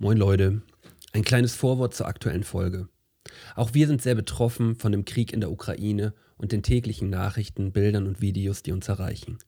[0.00, 0.62] Moin Leute,
[1.12, 2.88] ein kleines Vorwort zur aktuellen Folge.
[3.56, 7.72] Auch wir sind sehr betroffen von dem Krieg in der Ukraine und den täglichen Nachrichten,
[7.72, 9.38] Bildern und Videos, die uns erreichen.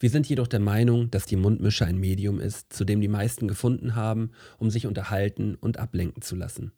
[0.00, 3.48] Wir sind jedoch der Meinung, dass die Mundmische ein Medium ist, zu dem die meisten
[3.48, 6.72] gefunden haben, um sich unterhalten und ablenken zu lassen.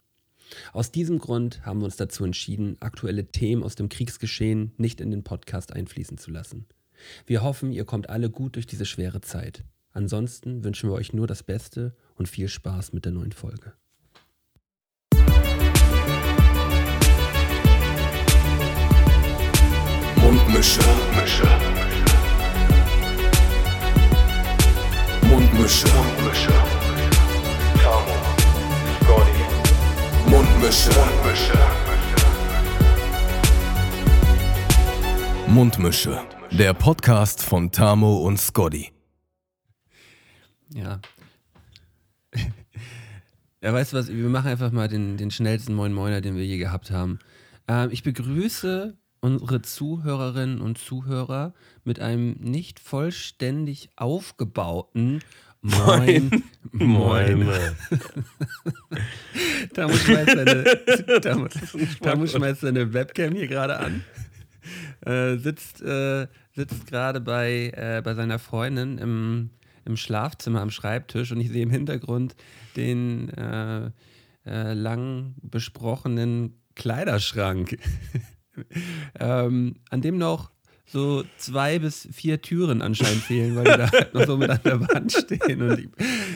[0.73, 5.13] Aus diesem Grund haben wir uns dazu entschieden, aktuelle Themen aus dem Kriegsgeschehen nicht in
[5.13, 6.67] den Podcast einfließen zu lassen.
[7.27, 9.63] Wir hoffen, ihr kommt alle gut durch diese schwere Zeit.
[9.93, 13.73] Ansonsten wünschen wir euch nur das Beste und viel Spaß mit der neuen Folge.
[20.17, 20.81] Mundmische.
[20.83, 21.47] Mundmische.
[25.23, 25.89] Mundmische.
[27.83, 28.17] Tamo.
[29.03, 30.31] Scotty.
[30.31, 30.91] Mundmische.
[30.91, 31.59] Mundmische.
[35.49, 36.21] Mundmische.
[36.53, 38.93] Der Podcast von Tamo und Scotty.
[40.75, 41.01] Ja.
[43.65, 44.09] Ja, weißt du was?
[44.09, 47.19] Wir machen einfach mal den, den schnellsten Moin Moiner, den wir je gehabt haben.
[47.67, 55.23] Ähm, ich begrüße unsere Zuhörerinnen und Zuhörer mit einem nicht vollständig aufgebauten
[55.63, 56.45] Moin.
[56.73, 57.51] Moin.
[59.75, 61.49] Schmeißt seine, Tamu,
[62.03, 64.05] Tamu schmeißt seine Webcam hier gerade an.
[65.07, 69.51] Äh, sitzt äh, sitzt gerade bei, äh, bei seiner Freundin im,
[69.87, 72.37] im Schlafzimmer am Schreibtisch und ich sehe im Hintergrund
[72.77, 73.91] den äh,
[74.47, 77.79] äh, lang besprochenen Kleiderschrank,
[79.19, 80.51] ähm, an dem noch
[80.87, 84.61] so zwei bis vier Türen anscheinend fehlen, weil die da halt noch so mit an
[84.65, 85.63] der Wand stehen.
[85.63, 85.89] Und ich,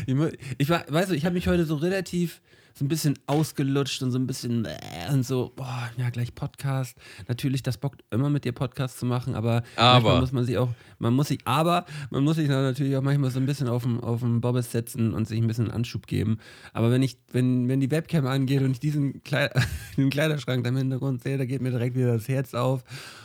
[0.07, 0.17] ich,
[0.59, 2.41] ich weiß, ich habe mich heute so relativ
[2.79, 6.97] so ein bisschen ausgelutscht und so ein bisschen äh, und so, boah, ja, gleich Podcast.
[7.27, 10.21] Natürlich, das bockt immer mit dir Podcast zu machen, aber, aber.
[10.21, 10.69] muss man sich auch,
[11.01, 13.99] man muss sich, aber man muss sich natürlich auch manchmal so ein bisschen auf den,
[13.99, 16.39] auf den Bobbes setzen und sich ein bisschen Anschub geben.
[16.73, 19.53] Aber wenn ich, wenn, wenn die Webcam angeht und ich diesen Kleid
[19.97, 22.85] den Kleiderschrank da im Hintergrund sehe, da geht mir direkt wieder das Herz auf.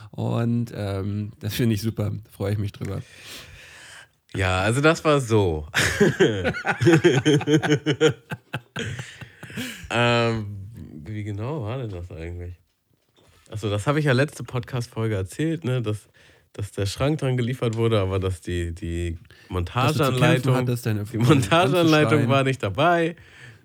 [0.10, 3.02] Und ähm, das finde ich super, freue ich mich drüber.
[4.36, 5.68] Ja, also das war so.
[9.94, 10.46] ähm,
[11.06, 12.56] wie genau war denn das eigentlich?
[13.50, 15.82] Achso, das habe ich ja letzte Podcast-Folge erzählt, ne?
[15.82, 16.08] dass,
[16.54, 22.44] dass der Schrank dran geliefert wurde, aber dass die, die Montageanleitung, hattest, die Montageanleitung war
[22.44, 23.16] nicht dabei.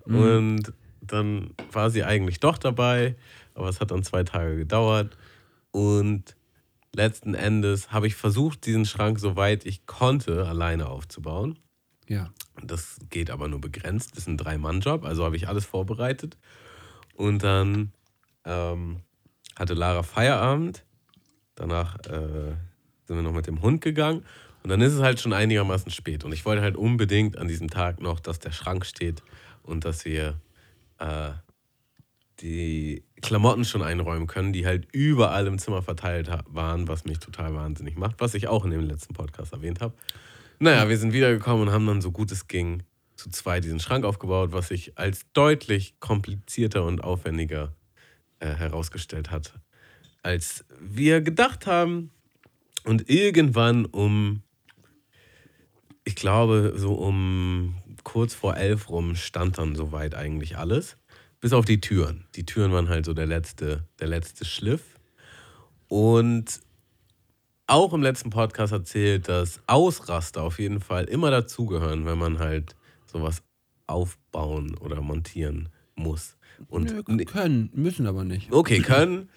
[0.05, 0.15] Mhm.
[0.15, 3.15] Und dann war sie eigentlich doch dabei,
[3.55, 5.17] aber es hat dann zwei Tage gedauert.
[5.71, 6.35] Und
[6.93, 11.57] letzten Endes habe ich versucht, diesen Schrank, soweit ich konnte, alleine aufzubauen.
[12.09, 12.31] Ja.
[12.61, 14.11] Das geht aber nur begrenzt.
[14.11, 16.37] Das ist ein Drei-Mann-Job, also habe ich alles vorbereitet.
[17.15, 17.93] Und dann
[18.43, 18.97] ähm,
[19.57, 20.83] hatte Lara Feierabend.
[21.55, 22.55] Danach äh,
[23.05, 24.25] sind wir noch mit dem Hund gegangen.
[24.63, 26.25] Und dann ist es halt schon einigermaßen spät.
[26.25, 29.23] Und ich wollte halt unbedingt an diesem Tag noch, dass der Schrank steht
[29.63, 30.41] und dass wir
[30.97, 31.31] äh,
[32.41, 37.53] die Klamotten schon einräumen können, die halt überall im Zimmer verteilt waren, was mich total
[37.53, 39.93] wahnsinnig macht, was ich auch in dem letzten Podcast erwähnt habe.
[40.59, 42.83] Naja, wir sind wiedergekommen und haben dann so gut es ging
[43.15, 47.73] zu zwei diesen Schrank aufgebaut, was sich als deutlich komplizierter und aufwendiger
[48.39, 49.53] äh, herausgestellt hat,
[50.23, 52.11] als wir gedacht haben.
[52.85, 54.41] Und irgendwann um,
[56.05, 60.97] ich glaube, so um kurz vor elf rum stand dann soweit eigentlich alles.
[61.41, 62.25] Bis auf die Türen.
[62.35, 64.81] Die Türen waren halt so der letzte, der letzte Schliff.
[65.87, 66.61] Und
[67.69, 72.75] auch im letzten Podcast erzählt, dass Ausraster auf jeden Fall immer dazugehören, wenn man halt
[73.05, 73.43] sowas
[73.87, 76.37] aufbauen oder montieren muss.
[76.67, 78.51] Und Nö, können, müssen aber nicht.
[78.51, 79.29] Okay, können.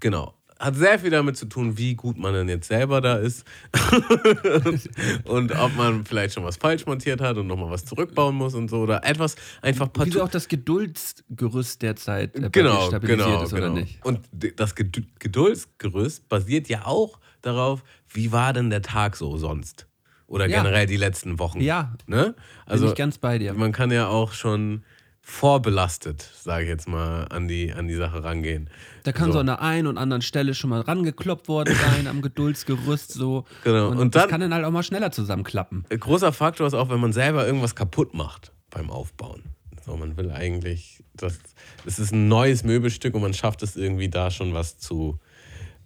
[0.00, 0.37] Genau.
[0.58, 3.46] Hat sehr viel damit zu tun, wie gut man denn jetzt selber da ist.
[5.24, 8.68] und ob man vielleicht schon was falsch montiert hat und nochmal was zurückbauen muss und
[8.68, 8.78] so.
[8.78, 10.14] Oder etwas einfach partout.
[10.14, 13.66] Wie auch das Geduldsgerüst derzeit äh, genau, stabilisiert genau, ist genau.
[13.66, 14.04] oder nicht.
[14.04, 14.20] Und
[14.56, 19.86] das Geduldsgerüst basiert ja auch darauf, wie war denn der Tag so sonst?
[20.26, 20.58] Oder ja.
[20.58, 21.60] generell die letzten Wochen.
[21.60, 21.94] Ja.
[22.06, 22.34] Ne?
[22.66, 23.54] Also, Bin ich ganz bei dir.
[23.54, 24.82] Man kann ja auch schon
[25.28, 28.70] vorbelastet, sage ich jetzt mal, an die, an die Sache rangehen.
[29.04, 29.34] Da kann so.
[29.34, 33.44] so an der einen und anderen Stelle schon mal rangekloppt worden sein am Geduldsgerüst so.
[33.64, 33.90] Genau.
[33.90, 35.84] Und, und das kann dann halt auch mal schneller zusammenklappen.
[35.90, 39.42] Großer Faktor ist auch, wenn man selber irgendwas kaputt macht beim Aufbauen.
[39.84, 41.38] So, man will eigentlich, das,
[41.84, 45.18] das ist ein neues Möbelstück und man schafft es irgendwie da schon was zu,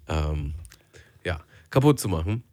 [0.09, 0.55] ähm,
[1.25, 1.41] ja,
[1.71, 2.45] kaputt zu machen.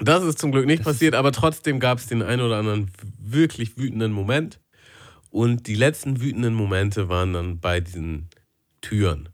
[0.00, 2.90] Das ist zum Glück nicht das passiert, aber trotzdem gab es den einen oder anderen
[3.20, 4.58] wirklich wütenden Moment.
[5.34, 8.28] Und die letzten wütenden Momente waren dann bei diesen
[8.80, 9.30] Türen.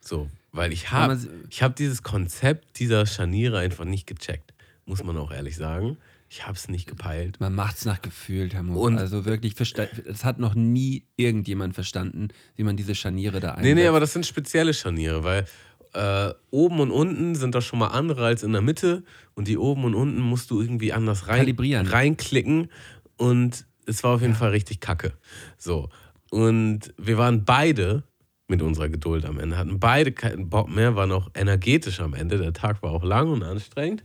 [0.00, 1.16] So, weil ich habe
[1.48, 4.52] ich hab dieses Konzept dieser Scharniere einfach nicht gecheckt,
[4.84, 5.96] muss man auch ehrlich sagen.
[6.28, 7.38] Ich habe es nicht gepeilt.
[7.38, 8.80] Man macht es nach Gefühl, Tamo.
[8.80, 13.64] Und- also wirklich, es hat noch nie irgendjemand verstanden, wie man diese Scharniere da einsetzt.
[13.64, 15.46] Nee, nee, aber das sind spezielle Scharniere, weil
[15.92, 19.04] äh, oben und unten sind das schon mal andere als in der Mitte
[19.34, 21.86] und die oben und unten musst du irgendwie anders rein, Kalibrieren.
[21.86, 22.72] reinklicken
[23.16, 25.12] und es war auf jeden Fall richtig kacke.
[25.58, 25.88] So.
[26.30, 28.04] Und wir waren beide
[28.48, 32.38] mit unserer Geduld am Ende, hatten beide keinen Bock mehr, waren auch energetisch am Ende.
[32.38, 34.04] Der Tag war auch lang und anstrengend.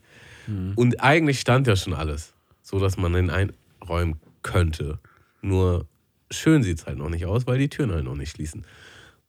[0.76, 5.00] Und eigentlich stand ja schon alles, so dass man ihn einräumen könnte.
[5.42, 5.88] Nur
[6.32, 8.66] schön sieht es halt noch nicht aus, weil die Türen halt noch nicht schließen.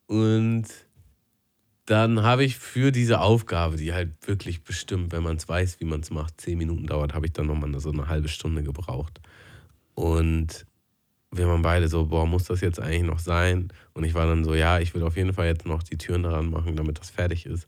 [0.06, 0.64] Und
[1.86, 5.84] dann habe ich für diese Aufgabe, die halt wirklich bestimmt, wenn man es weiß, wie
[5.84, 9.20] man es macht, zehn Minuten dauert, habe ich dann nochmal so eine halbe Stunde gebraucht.
[9.94, 10.66] Und
[11.32, 13.72] wir waren beide so, boah, muss das jetzt eigentlich noch sein?
[13.92, 16.22] Und ich war dann so, ja, ich will auf jeden Fall jetzt noch die Türen
[16.24, 17.66] daran machen, damit das fertig ist.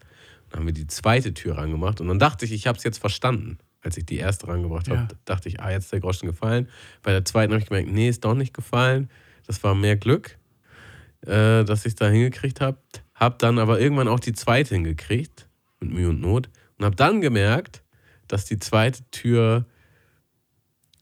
[0.51, 2.99] Dann haben wir die zweite Tür rangemacht und dann dachte ich, ich habe es jetzt
[2.99, 3.59] verstanden.
[3.85, 5.09] Als ich die erste rangebracht habe, Ja.
[5.25, 6.69] dachte ich, ah, jetzt ist der Groschen gefallen.
[7.03, 9.11] Bei der zweiten habe ich gemerkt, nee, ist doch nicht gefallen.
[9.47, 10.39] Das war mehr Glück,
[11.23, 12.79] äh, dass ich es da hingekriegt habe.
[13.15, 15.49] Hab dann aber irgendwann auch die zweite hingekriegt,
[15.81, 16.49] mit Mühe und Not.
[16.79, 17.83] Und habe dann gemerkt,
[18.29, 19.67] dass die zweite Tür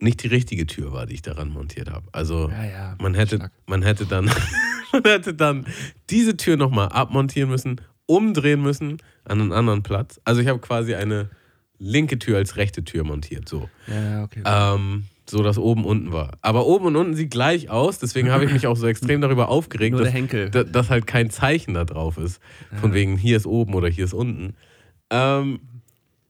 [0.03, 2.09] nicht die richtige Tür war, die ich daran montiert habe.
[2.13, 2.97] Also Ja, ja.
[3.01, 3.53] man hätte, Stark.
[3.67, 4.27] man hätte dann,
[4.93, 5.67] man hätte dann
[6.09, 10.21] diese Tür nochmal abmontieren müssen, umdrehen müssen an einen anderen Platz.
[10.25, 11.31] Also ich habe quasi eine
[11.79, 13.69] linke Tür als rechte Tür montiert, so.
[13.87, 14.43] Ja, okay.
[14.45, 16.33] Ähm, so dass oben unten war.
[16.43, 19.49] Aber oben und unten sieht gleich aus, deswegen habe ich mich auch so extrem darüber
[19.49, 22.41] aufgeregt, dass, dass halt kein Zeichen da drauf ist.
[22.81, 24.55] Von wegen hier ist oben oder hier ist unten.
[25.11, 25.61] Ähm,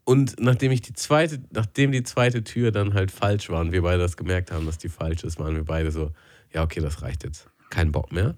[0.04, 3.82] und nachdem ich die zweite, nachdem die zweite Tür dann halt falsch war und wir
[3.82, 6.12] beide das gemerkt haben, dass die falsch ist, waren wir beide so,
[6.52, 7.48] ja, okay, das reicht jetzt.
[7.68, 8.36] Kein Bock mehr.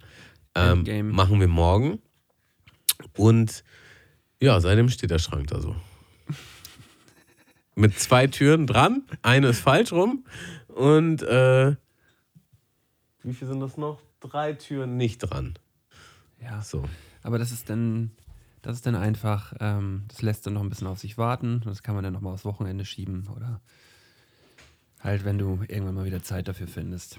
[0.55, 2.01] Ähm, machen wir morgen.
[3.17, 3.65] Und
[4.41, 5.75] ja, seitdem steht der Schrank da so.
[7.75, 9.05] Mit zwei Türen dran.
[9.23, 10.25] Eine ist falsch rum.
[10.69, 11.75] Und äh,
[13.23, 14.01] wie viel sind das noch?
[14.21, 15.55] Drei Türen nicht dran.
[16.41, 16.61] ja.
[16.61, 16.85] So.
[17.23, 18.11] Aber das ist dann,
[18.63, 21.61] das ist dann einfach, ähm, das lässt dann noch ein bisschen auf sich warten.
[21.65, 23.61] Das kann man dann nochmal aufs Wochenende schieben oder
[25.01, 27.19] halt, wenn du irgendwann mal wieder Zeit dafür findest.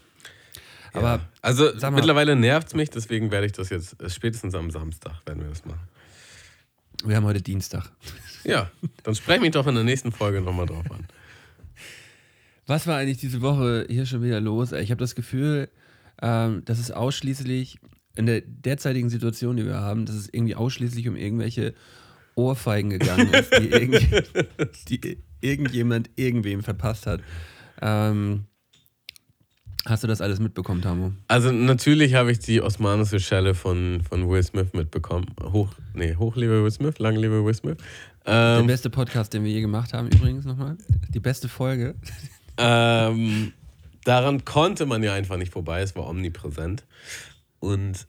[0.93, 1.29] Aber ja.
[1.41, 4.71] also sag mal- mittlerweile nervt es mich, deswegen werde ich das jetzt äh, spätestens am
[4.71, 5.87] Samstag werden wir das machen.
[7.03, 7.91] wir haben heute Dienstag.
[8.45, 8.69] Ja,
[9.03, 11.07] dann spreche mich doch in der nächsten Folge nochmal drauf an.
[12.67, 14.71] Was war eigentlich diese Woche hier schon wieder los?
[14.71, 15.69] Ich habe das Gefühl,
[16.21, 17.79] ähm, dass es ausschließlich
[18.15, 21.73] in der derzeitigen Situation, die wir haben, dass es irgendwie ausschließlich um irgendwelche
[22.35, 23.99] Ohrfeigen gegangen ist, die, irgend,
[24.89, 27.21] die irgendjemand irgendwem verpasst hat.
[27.81, 28.45] Ähm,
[29.85, 31.11] hast du das alles mitbekommen, Tamu?
[31.27, 35.27] Also natürlich habe ich die osmanische Schelle von, von Will Smith mitbekommen.
[35.41, 37.77] Hoch, nee, hoch lebe Will Smith, lang lebe Will Smith.
[38.25, 40.77] Der Ähm, beste Podcast, den wir je gemacht haben, übrigens nochmal.
[41.09, 41.95] Die beste Folge.
[42.57, 43.51] ähm,
[44.05, 46.83] daran konnte man ja einfach nicht vorbei, es war omnipräsent.
[47.63, 48.07] Und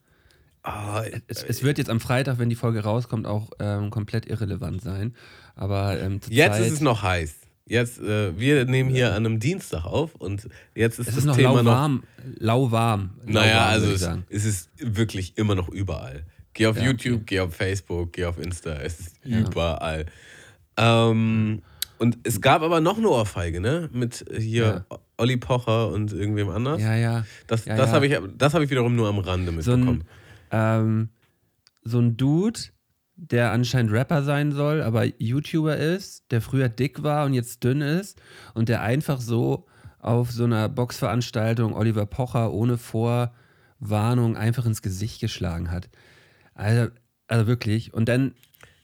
[0.64, 4.82] ah, Es, es wird jetzt am Freitag, wenn die Folge rauskommt, auch ähm, komplett irrelevant
[4.82, 5.14] sein.
[5.54, 7.36] Aber ähm, jetzt Zeit, ist es noch heiß.
[7.66, 11.24] Jetzt, äh, wir nehmen hier an einem Dienstag auf und jetzt ist es das ist
[11.26, 11.70] noch Thema noch.
[11.72, 12.02] lauwarm.
[12.38, 13.10] Lauwarm.
[13.24, 16.24] Naja, Lauwarm, also es, es ist wirklich immer noch überall.
[16.52, 17.24] Geh auf Ja, YouTube, okay.
[17.26, 19.38] geh auf Facebook, geh auf Insta, es ist Ja.
[19.38, 20.06] überall.
[20.76, 21.62] Ähm,
[21.98, 23.88] und es gab aber noch eine Ohrfeige, ne?
[23.92, 24.84] Mit hier
[25.16, 26.80] Olli Pocher und irgendwem anders.
[26.82, 27.24] Ja, ja.
[27.46, 27.94] Das, Ja, das ja.
[27.96, 30.04] habe ich, das hab ich wiederum nur am Rande So mitbekommen.
[30.50, 31.08] ein, ähm,
[31.84, 32.58] so ein Dude,
[33.16, 37.80] der anscheinend Rapper sein soll, aber YouTuber ist, der früher dick war und jetzt dünn
[37.80, 38.20] ist
[38.54, 39.66] und der einfach so
[40.00, 42.76] auf so einer Boxveranstaltung Oliver Pocher ohne
[43.80, 45.88] Vorwarnung einfach ins Gesicht geschlagen hat.
[46.54, 46.90] Also,
[47.28, 47.94] also wirklich.
[47.94, 48.34] Und dann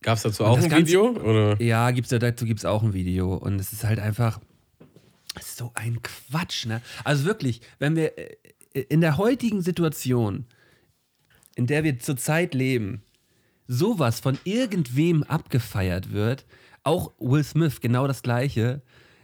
[0.02, 1.10] Gab es dazu auch ein Ganze- Video?
[1.10, 1.60] Oder?
[1.60, 3.34] Ja, gibt's dazu gibt es auch ein Video.
[3.34, 4.40] Und es ist halt einfach
[5.40, 6.82] so ein Quatsch, ne?
[7.04, 8.36] Also wirklich, wenn wir äh,
[8.88, 10.46] in der heutigen Situation,
[11.54, 13.02] in der wir zurzeit leben,
[13.66, 16.44] sowas von irgendwem abgefeiert wird,
[16.82, 18.82] auch Will Smith, genau das Gleiche,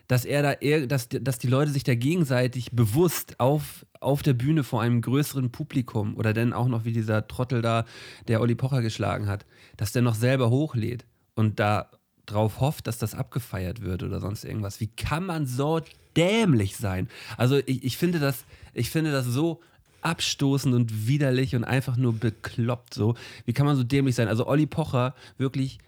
[0.09, 4.63] dass er da, dass, dass die Leute sich da gegenseitig bewusst auf, auf der Bühne
[4.63, 7.85] vor einem größeren Publikum oder dann auch noch wie dieser Trottel da,
[8.29, 9.47] der Olli Pocher geschlagen hat,
[9.77, 11.91] dass der noch selber hochlädt und da
[12.27, 14.81] drauf hofft, dass das abgefeiert wird oder sonst irgendwas.
[14.81, 15.81] Wie kann man so
[16.17, 17.09] dämlich sein?
[17.37, 19.61] Also ich, ich finde das, ich finde das so
[20.03, 23.15] abstoßend und widerlich und einfach nur bekloppt so.
[23.45, 24.29] Wie kann man so dämlich sein?
[24.29, 25.79] Also Olli Pocher wirklich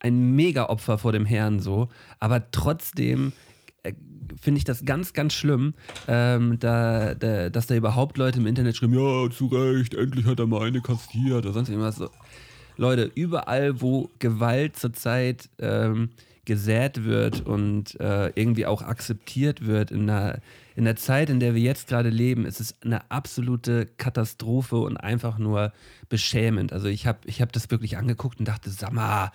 [0.00, 1.88] ein Mega-Opfer vor dem Herrn so,
[2.20, 3.32] aber trotzdem
[3.82, 3.94] äh,
[4.40, 5.74] finde ich das ganz, ganz schlimm,
[6.08, 10.40] ähm, da, da, dass da überhaupt Leute im Internet schreiben, ja, zu Recht, endlich hat
[10.40, 11.96] er mal eine kassiert oder sonst irgendwas.
[11.96, 12.10] So.
[12.76, 16.10] Leute, überall, wo Gewalt zurzeit ähm,
[16.44, 20.40] gesät wird und äh, irgendwie auch akzeptiert wird in einer,
[20.76, 24.96] in der Zeit, in der wir jetzt gerade leben, ist es eine absolute Katastrophe und
[24.96, 25.72] einfach nur
[26.08, 26.72] beschämend.
[26.72, 29.32] Also ich habe ich hab das wirklich angeguckt und dachte, sag mal,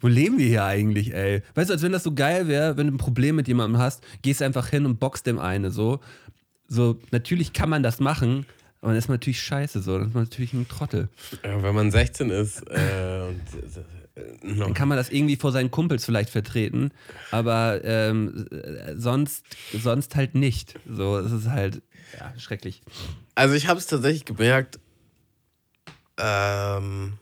[0.00, 1.42] wo leben wir hier eigentlich, ey?
[1.54, 4.04] Weißt du, als wenn das so geil wäre, wenn du ein Problem mit jemandem hast,
[4.22, 6.00] gehst einfach hin und boxt dem eine so.
[6.68, 8.46] So, natürlich kann man das machen,
[8.84, 11.08] aber dann ist man natürlich scheiße so, dann ist man natürlich ein Trottel.
[11.42, 13.40] Ja, wenn man 16 ist äh, und
[14.14, 16.90] äh, noch Dann kann man das irgendwie vor seinen Kumpels vielleicht vertreten,
[17.30, 20.78] aber ähm, äh, sonst, sonst halt nicht.
[20.86, 21.80] So, es ist halt
[22.20, 22.82] ja, schrecklich.
[23.34, 24.78] Also ich habe es tatsächlich gemerkt,
[26.18, 27.14] ähm,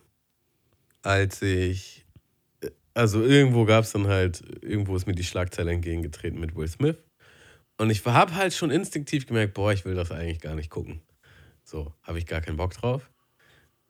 [1.03, 2.05] als ich,
[2.93, 6.97] also irgendwo gab es dann halt, irgendwo ist mir die Schlagzeile entgegengetreten mit Will Smith.
[7.79, 11.03] Und ich habe halt schon instinktiv gemerkt, boah, ich will das eigentlich gar nicht gucken.
[11.65, 13.11] So, habe ich gar keinen Bock drauf.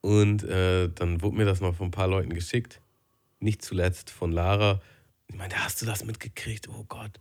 [0.01, 2.81] Und äh, dann wurde mir das mal von ein paar Leuten geschickt.
[3.41, 4.81] Nicht zuletzt von Lara.
[5.29, 6.69] Ich meinte, hast du das mitgekriegt?
[6.69, 7.21] Oh Gott.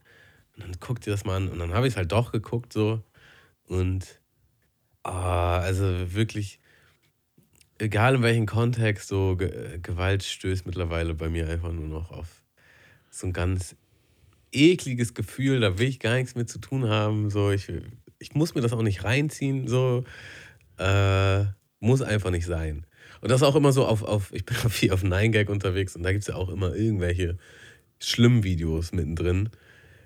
[0.55, 1.49] Und dann guck dir das mal an.
[1.49, 3.03] Und dann habe ich es halt doch geguckt so.
[3.65, 4.19] Und
[5.03, 6.59] ah, also wirklich,
[7.77, 12.43] egal in welchem Kontext, so Ge Gewalt stößt mittlerweile bei mir einfach nur noch auf
[13.09, 13.75] so ein ganz
[14.51, 15.59] ekliges Gefühl.
[15.59, 17.29] Da will ich gar nichts mit zu tun haben.
[17.29, 17.71] So, ich,
[18.21, 19.67] ich muss mir das auch nicht reinziehen.
[19.67, 20.03] So,
[20.77, 21.45] äh,
[21.79, 22.85] muss einfach nicht sein.
[23.21, 26.03] Und das auch immer so auf, auf ich bin auch viel auf 9gag unterwegs und
[26.03, 27.37] da gibt es ja auch immer irgendwelche
[27.99, 29.49] schlimmen Videos mittendrin.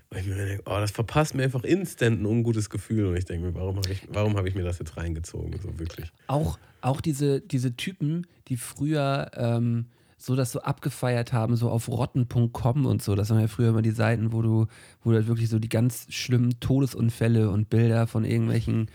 [0.10, 3.08] Weil ich mir denke, oh, das verpasst mir einfach instant ein ungutes Gefühl.
[3.08, 5.60] Und ich denke mir, warum habe ich, warum hab ich mir das jetzt reingezogen?
[5.62, 6.12] So wirklich.
[6.28, 11.88] Auch, auch diese, diese Typen, die früher ähm, so das so abgefeiert haben, so auf
[11.88, 13.16] rotten.com und so.
[13.16, 14.68] Das waren ja früher immer die Seiten, wo du,
[15.04, 18.90] wo du halt wirklich so die ganz schlimmen Todesunfälle und Bilder von irgendwelchen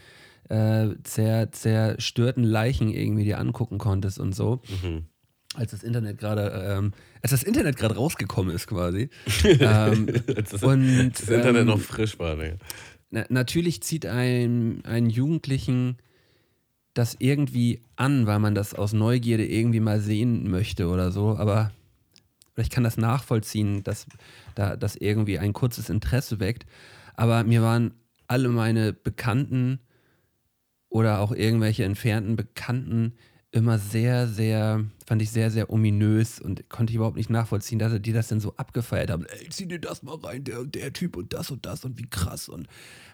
[0.48, 4.62] äh, zer, zerstörten Leichen irgendwie dir angucken konntest und so.
[4.82, 5.04] Mhm.
[5.54, 9.10] Als das Internet gerade, ähm, als das Internet gerade rausgekommen ist quasi.
[9.44, 12.36] ähm, Als das, und, das Internet ähm, noch frisch war.
[12.36, 12.56] Ne?
[13.10, 15.98] na, natürlich zieht ein, einen Jugendlichen
[16.94, 21.72] das irgendwie an, weil man das aus Neugierde irgendwie mal sehen möchte oder so, aber
[22.54, 24.06] oder ich kann das nachvollziehen, dass
[24.54, 26.66] da das irgendwie ein kurzes Interesse weckt.
[27.14, 27.94] Aber mir waren
[28.26, 29.80] alle meine Bekannten
[30.88, 33.14] oder auch irgendwelche entfernten Bekannten
[33.52, 38.00] immer sehr, sehr, fand ich sehr, sehr ominös und konnte ich überhaupt nicht nachvollziehen, dass
[38.00, 39.24] die das denn so abgefeiert haben.
[39.24, 41.98] Ey, zieh dir das mal rein, der und der Typ und das und das und
[41.98, 42.48] wie krass.
[42.48, 42.68] Und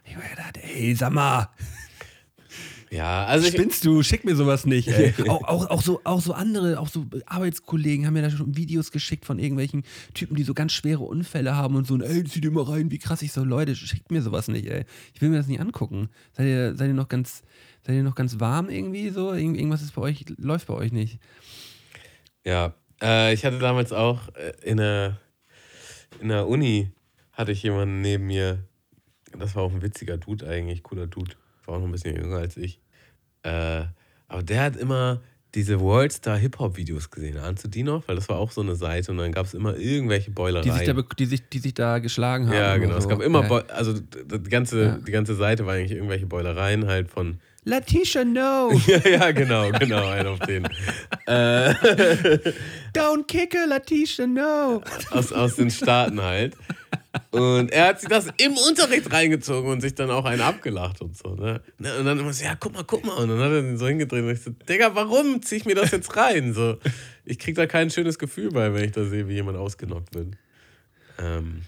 [0.04, 1.48] ich mir gedacht, ey, sag mal,
[2.90, 5.12] Ja, also ich, spinnst du, schick mir sowas nicht, ey.
[5.28, 8.92] auch, auch, auch, so, auch so andere, auch so Arbeitskollegen haben mir da schon Videos
[8.92, 9.82] geschickt von irgendwelchen
[10.14, 12.98] Typen, die so ganz schwere Unfälle haben und so, ey, zieh dir mal rein, wie
[12.98, 14.84] krass ich so, Leute, schickt mir sowas nicht, ey.
[15.14, 16.08] Ich will mir das nicht angucken.
[16.32, 17.42] Seid ihr, seid ihr noch ganz,
[17.84, 19.32] seid ihr noch ganz warm irgendwie so?
[19.32, 21.18] Irgend, irgendwas ist bei euch, läuft bei euch nicht.
[22.44, 25.18] ja, äh, ich hatte damals auch äh, in der,
[26.20, 26.90] in der Uni
[27.32, 28.64] hatte ich jemanden neben mir.
[29.38, 31.36] Das war auch ein witziger Dude eigentlich, cooler Dude.
[31.66, 32.80] War auch noch ein bisschen jünger als ich.
[33.42, 33.82] Äh,
[34.28, 35.20] aber der hat immer
[35.54, 37.38] diese Worldstar Hip-Hop-Videos gesehen.
[37.38, 38.06] Ahnst du die noch?
[38.08, 40.64] Weil das war auch so eine Seite und dann gab es immer irgendwelche Boilereien.
[40.70, 42.54] Die sich, da, die, sich, die sich da geschlagen haben.
[42.54, 42.96] ja, genau.
[42.96, 43.08] Es so.
[43.08, 43.64] gab immer, Ja.
[43.68, 44.98] Also die ganze, Ja.
[44.98, 47.40] die ganze Seite war eigentlich irgendwelche Boilereien halt von.
[47.64, 48.70] Latisha, no!
[48.86, 50.66] ja, ja, genau, genau, ein auf den.
[51.26, 51.72] äh,
[52.94, 54.82] Don't kick her, Latisha, no!
[55.10, 56.54] aus, aus den Staaten halt.
[57.36, 61.16] Und er hat sich das im Unterricht reingezogen und sich dann auch einen abgelacht und
[61.16, 61.34] so.
[61.34, 61.60] Ne?
[61.78, 63.14] Und dann immer so, ja, guck mal, guck mal.
[63.14, 65.74] Und dann hat er ihn so hingedreht und ich so, Digga, warum zieh ich mir
[65.74, 66.54] das jetzt rein?
[66.54, 66.78] So,
[67.24, 70.34] ich krieg da kein schönes Gefühl bei, wenn ich da sehe, wie jemand ausgenockt wird.
[71.18, 71.62] Ähm,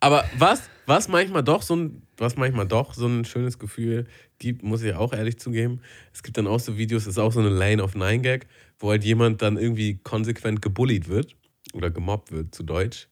[0.00, 4.06] aber was, was manchmal doch so ein, was manchmal doch so ein schönes Gefühl
[4.38, 5.80] gibt, muss ich auch ehrlich zugeben.
[6.12, 8.46] Es gibt dann auch so Videos, das ist auch so eine Lane of Nine Gag,
[8.78, 11.34] wo halt jemand dann irgendwie konsequent gebullied wird
[11.72, 13.08] oder gemobbt wird, zu Deutsch.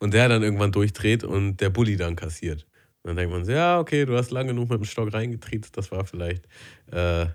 [0.00, 2.66] Und der dann irgendwann durchdreht und der Bully dann kassiert.
[3.02, 5.70] Und dann denkt man so, ja, okay, du hast lang genug mit dem Stock reingetreten,
[5.72, 6.46] das war vielleicht
[6.90, 7.26] äh,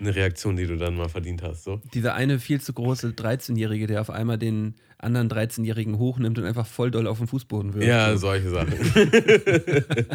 [0.00, 1.64] eine Reaktion, die du dann mal verdient hast.
[1.64, 1.80] So.
[1.94, 6.66] Dieser eine viel zu große 13-Jährige, der auf einmal den anderen 13-Jährigen hochnimmt und einfach
[6.66, 7.86] voll doll auf den Fußboden wirft.
[7.86, 8.18] Ja, So.
[8.18, 8.74] solche Sachen.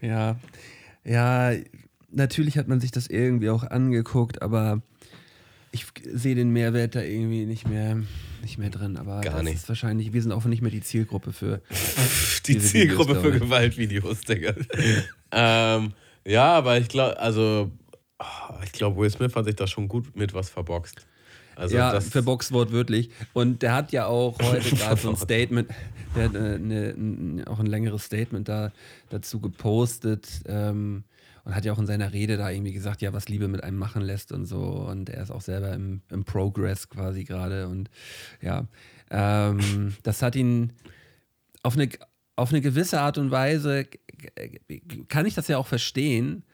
[0.00, 0.38] Ja,
[1.04, 1.52] ja,
[2.12, 4.80] natürlich hat man sich das irgendwie auch angeguckt, aber
[5.72, 8.00] ich sehe den Mehrwert da irgendwie nicht mehr,
[8.42, 8.96] nicht mehr drin.
[8.96, 9.54] Aber Gar das nicht.
[9.54, 11.60] ist wahrscheinlich, wir sind auch nicht mehr die Zielgruppe für.
[12.46, 13.40] Die Zielgruppe Videos, für.
[13.40, 14.54] Gewaltvideos, Digga.
[15.32, 15.92] ähm,
[16.24, 17.70] ja, aber ich glaube, also,
[18.18, 21.06] ah, ich glaube, Will Smith hat sich da schon gut mit was verboxt.
[21.58, 23.10] Also ja, das, verboxt wortwörtlich.
[23.32, 25.16] Und der hat ja auch heute gerade so ein.
[25.16, 25.68] Statement,
[26.14, 28.72] der hat äh, ne, auch ein längeres Statement da
[29.10, 30.28] dazu gepostet.
[30.46, 31.02] Ähm,
[31.48, 33.78] und hat ja auch in seiner Rede da irgendwie gesagt, ja, was Liebe mit einem
[33.78, 34.60] machen lässt und so.
[34.60, 37.68] Und er ist auch selber im, im Progress quasi gerade.
[37.68, 37.90] Und
[38.42, 38.66] ja,
[39.10, 40.74] ähm, das hat ihn
[41.62, 41.88] auf eine,
[42.36, 43.86] auf eine gewisse Art und Weise,
[45.08, 46.44] kann ich das ja auch verstehen.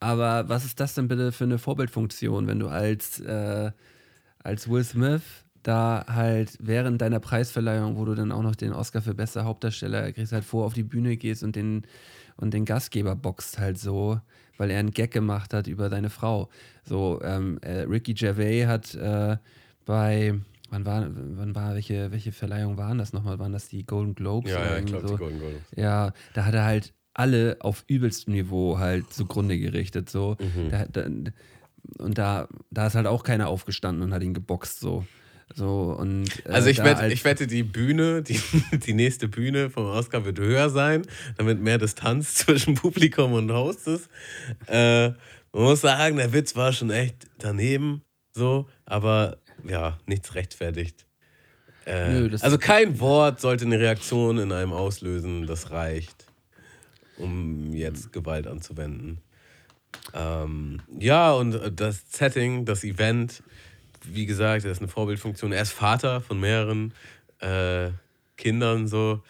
[0.00, 3.70] Aber was ist das denn bitte für eine Vorbildfunktion, wenn du als, äh,
[4.42, 5.22] als Will Smith
[5.62, 10.10] da halt während deiner Preisverleihung, wo du dann auch noch den Oscar für bester Hauptdarsteller
[10.10, 11.86] kriegst, halt vor auf die Bühne gehst und den,
[12.36, 14.20] und den Gastgeber boxt halt so,
[14.60, 16.50] weil er einen Gag gemacht hat über deine Frau.
[16.84, 19.38] So, ähm, äh, Ricky Gervais hat äh,
[19.86, 20.34] bei,
[20.68, 23.38] wann war, wann war, welche, welche Verleihung waren das nochmal?
[23.38, 24.50] Waren das die Golden Globes?
[24.50, 25.14] Ja, ja, ich glaube, so?
[25.14, 25.62] die Golden Globes.
[25.76, 30.10] Ja, da hat er halt alle auf übelstem Niveau halt zugrunde gerichtet.
[30.10, 30.36] So.
[30.38, 30.68] Mhm.
[30.68, 31.06] Da, da,
[31.96, 34.78] und da, da ist halt auch keiner aufgestanden und hat ihn geboxt.
[34.78, 35.06] So.
[35.54, 38.40] So, und, äh, Also ich, wette, als- ich wette, die Bühne, die,
[38.72, 41.02] die nächste Bühne vom Oscar wird höher sein,
[41.36, 44.08] damit mehr Distanz zwischen Publikum und Host ist.
[44.66, 45.08] Äh,
[45.52, 48.02] man muss sagen, der Witz war schon echt daneben,
[48.32, 51.06] so, aber ja, nichts rechtfertigt.
[51.86, 56.26] Äh, Nö, also kein Wort sollte eine Reaktion in einem auslösen, das reicht,
[57.18, 59.18] um jetzt Gewalt anzuwenden.
[60.14, 63.42] Ähm, ja, und das Setting, das Event,
[64.04, 65.52] wie gesagt, er ist eine Vorbildfunktion.
[65.52, 66.94] Er ist Vater von mehreren
[67.40, 67.90] äh,
[68.36, 69.22] Kindern, so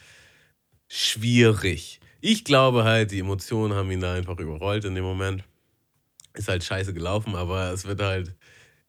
[0.89, 2.01] schwierig.
[2.21, 5.45] Ich glaube halt, die Emotionen haben ihn da einfach überrollt in dem Moment.
[6.35, 8.35] Ist halt scheiße gelaufen, aber es wird halt,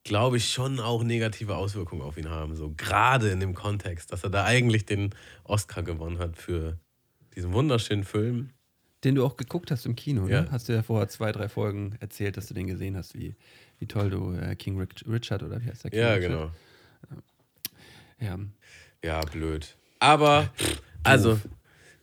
[0.03, 2.55] glaube ich, schon auch negative Auswirkungen auf ihn haben.
[2.55, 5.11] So gerade in dem Kontext, dass er da eigentlich den
[5.43, 6.77] Oscar gewonnen hat für
[7.35, 8.49] diesen wunderschönen Film.
[9.03, 10.41] Den du auch geguckt hast im Kino, Ja.
[10.41, 10.51] ne?
[10.51, 13.35] Hast du ja vor zwei, drei Folgen erzählt, dass du den gesehen hast, wie,
[13.81, 15.91] wie toll du äh, King Rich- Richard oder wie heißt der?
[15.91, 16.31] King Ja, Richard?
[16.31, 16.51] genau.
[18.19, 18.37] Ja.
[19.03, 19.75] Ja, blöd.
[19.99, 20.49] Aber,
[21.03, 21.39] also,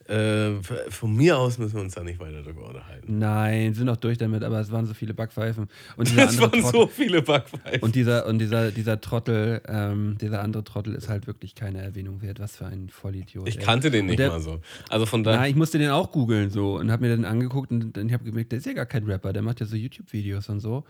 [0.08, 0.54] äh,
[0.88, 3.18] von mir aus müssen wir uns da nicht weiter darüber unterhalten.
[3.18, 5.68] Nein, sind auch durch damit, aber es waren so viele Backpfeifen.
[5.96, 7.82] Und dieser andere waren Trottel, so viele Backpfeifen.
[7.82, 12.22] und dieser, und dieser, dieser Trottel, ähm, dieser andere Trottel ist halt wirklich keine Erwähnung
[12.22, 12.40] wert.
[12.40, 13.46] Was für ein Vollidiot.
[13.48, 13.62] Ich ey.
[13.64, 14.60] kannte den nicht der- mal so.
[14.88, 15.40] Also von daher.
[15.40, 18.24] Nein, ich musste den auch googeln so und habe mir den angeguckt und dann habe
[18.24, 20.84] ich gemerkt, der ist ja gar kein Rapper, der macht ja so YouTube-Videos und so.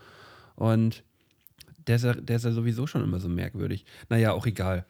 [0.59, 1.05] Und
[1.87, 3.85] der ist, ja, der ist ja sowieso schon immer so merkwürdig.
[4.09, 4.85] Naja, auch egal.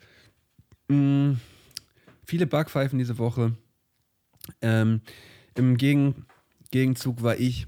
[0.87, 1.33] Mm,
[2.25, 3.55] viele Backpfeifen diese Woche.
[4.63, 5.01] Ähm,
[5.55, 6.25] Im Gegen
[6.71, 7.67] Gegenzug war ich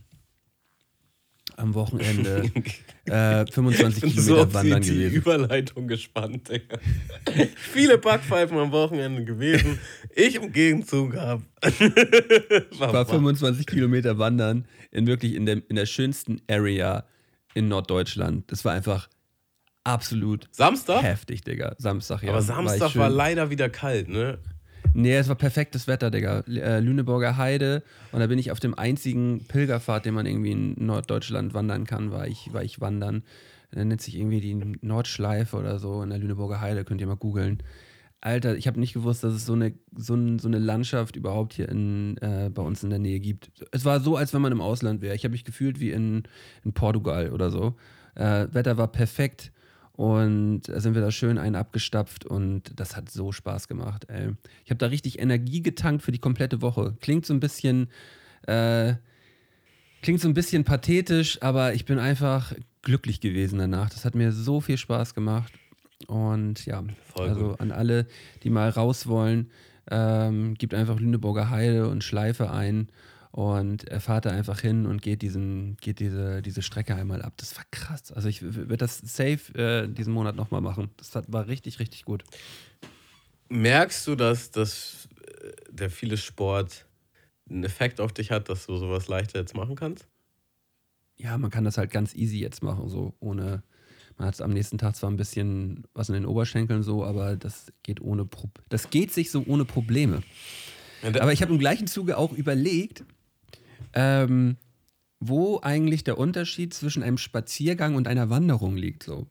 [1.58, 2.52] am Wochenende
[3.06, 5.16] äh, 25 Ich bin Kilometer so wandern die, die gewesen.
[5.16, 6.80] Überleitung gespannt, Digga.
[7.56, 9.78] Viele Backpfeifen am Wochenende gewesen.
[10.16, 11.44] Ich im Gegenzug habe.
[12.80, 17.06] War 25 Kilometer wandern in wirklich in der, in der schönsten Area
[17.54, 18.52] in Norddeutschland.
[18.52, 19.10] Das war einfach
[19.84, 21.04] absolut Samstag?
[21.04, 21.76] heftig, Digga.
[21.78, 22.30] Samstag, ja.
[22.32, 24.38] Aber Samstag schön- war leider wieder kalt, ne?
[24.94, 26.40] Nee, es war perfektes Wetter, Digga.
[26.48, 27.84] Äh, Lüneburger Heide.
[28.12, 32.12] Und da bin ich auf dem einzigen Pilgerpfad, den man irgendwie in Norddeutschland wandern kann,
[32.12, 33.24] war ich, war ich wandern.
[33.74, 36.84] Der nennt sich irgendwie die Nordschleife oder so in der Lüneburger Heide.
[36.84, 37.64] Könnt ihr mal googeln.
[38.22, 41.54] Alter, ich habe nicht gewusst, dass es so eine, so, ein, so eine Landschaft überhaupt
[41.54, 43.52] hier in, äh, bei uns in der Nähe gibt.
[43.72, 45.16] Es war so, als wenn man im Ausland wäre.
[45.16, 46.24] Ich habe mich gefühlt wie in,
[46.64, 47.76] in Portugal oder so.
[48.14, 49.52] Äh, Wetter war perfekt
[49.94, 54.06] und da sind wir da schön einen abgestapft und das hat so Spaß gemacht.
[54.08, 54.30] Ey.
[54.66, 56.96] Ich habe da richtig Energie getankt für die komplette Woche.
[57.02, 57.88] Klingt so ein bisschen,
[58.44, 58.94] äh,
[60.04, 62.54] klingt so ein bisschen pathetisch, aber ich bin einfach
[62.84, 63.90] glücklich gewesen danach.
[63.90, 65.54] Das hat mir so viel Spaß gemacht.
[66.08, 66.84] Und ja,
[67.14, 67.60] Voll also gut.
[67.60, 68.08] an alle,
[68.44, 69.50] die mal raus wollen,
[69.90, 72.90] ähm, gibt einfach Lüneburger Heide und Schleife ein
[73.32, 77.34] und er fahrt da einfach hin und geht, diesen, geht diese, diese Strecke einmal ab.
[77.38, 78.12] Das war krass.
[78.12, 80.90] Also ich werde das safe äh, diesen Monat nochmal machen.
[80.98, 82.24] Das hat, war richtig, richtig gut.
[83.48, 85.08] Merkst du, dass, dass
[85.42, 86.86] äh, der viele Sport
[87.50, 90.08] einen Effekt auf dich hat, dass du sowas leichter jetzt machen kannst?
[91.16, 93.64] Ja, man kann das halt ganz easy jetzt machen, so ohne.
[94.22, 97.74] Man hat am nächsten Tag zwar ein bisschen was in den Oberschenkeln so, aber das
[97.82, 100.22] geht ohne Pro Das geht sich so ohne Probleme.
[101.02, 103.04] Aber ich habe im gleichen Zuge auch überlegt,
[103.94, 104.58] ähm,
[105.20, 109.02] wo eigentlich der Unterschied zwischen einem Spaziergang und einer Wanderung liegt.
[109.02, 109.26] So.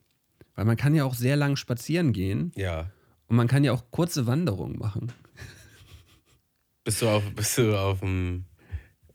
[0.57, 2.91] Weil man kann ja auch sehr lang spazieren gehen ja.
[3.29, 5.13] und man kann ja auch kurze Wanderungen machen.
[6.83, 8.45] Bist du auf, bist du auf dem,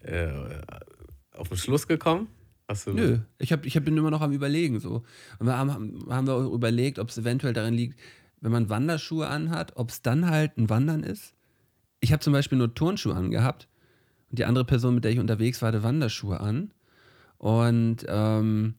[0.04, 0.32] äh,
[1.34, 2.30] auf den Schluss gekommen?
[2.68, 4.80] Du Nö, ich, hab, ich hab, bin immer noch am Überlegen.
[4.80, 5.04] So.
[5.40, 8.00] Und wir haben, haben wir auch überlegt, ob es eventuell darin liegt,
[8.42, 11.34] wenn man Wanderschuhe anhat, ob es dann halt ein Wandern ist.
[12.00, 13.68] Ich habe zum Beispiel nur Turnschuhe angehabt
[14.30, 16.72] und die andere Person, mit der ich unterwegs war, hatte Wanderschuhe an.
[17.38, 18.76] Und ähm,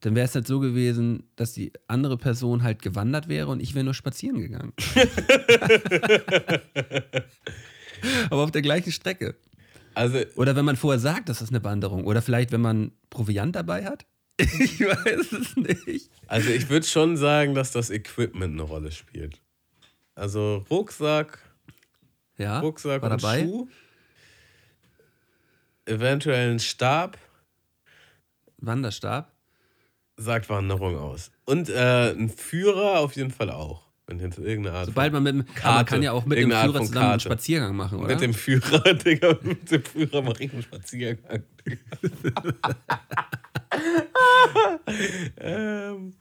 [0.00, 3.74] dann wäre es halt so gewesen, dass die andere Person halt gewandert wäre und ich
[3.74, 4.72] wäre nur spazieren gegangen.
[8.30, 9.34] Aber auf der gleichen Strecke.
[9.96, 12.04] Also, Oder wenn man vorher sagt, das ist eine Wanderung.
[12.04, 14.04] Oder vielleicht, wenn man Proviant dabei hat.
[14.38, 16.10] Ich weiß es nicht.
[16.26, 19.40] also ich würde schon sagen, dass das Equipment eine Rolle spielt.
[20.14, 21.38] Also Rucksack,
[22.36, 23.44] Ja, Rucksack und dabei.
[23.44, 23.68] Schuh,
[25.86, 27.16] eventuell ein Stab,
[28.58, 29.32] Wanderstab.
[30.18, 31.30] sagt Wanderung aus.
[31.46, 33.85] Und äh, ein Führer auf jeden Fall auch.
[34.08, 35.90] Wenn jetzt irgendeine Art Sobald man mit dem, aber man Karte.
[35.90, 37.20] kann ja auch mit dem Führer zusammen einen Karte.
[37.24, 38.08] Spaziergang machen, oder?
[38.08, 41.42] Mit dem Führer, Digga, mit dem Führer mache ich einen Spaziergang.
[45.38, 46.14] ähm,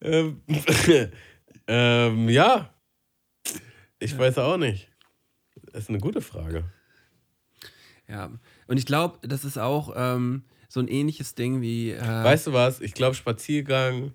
[0.00, 0.40] ähm,
[1.66, 2.72] ähm, ja.
[3.98, 4.88] Ich weiß auch nicht.
[5.72, 6.64] Das ist eine gute Frage.
[8.08, 8.30] ja.
[8.68, 11.90] Und ich glaube, das ist auch ähm, so ein ähnliches Ding wie.
[11.90, 12.80] Äh, Weißt du was?
[12.80, 14.14] Ich glaube, Spaziergang.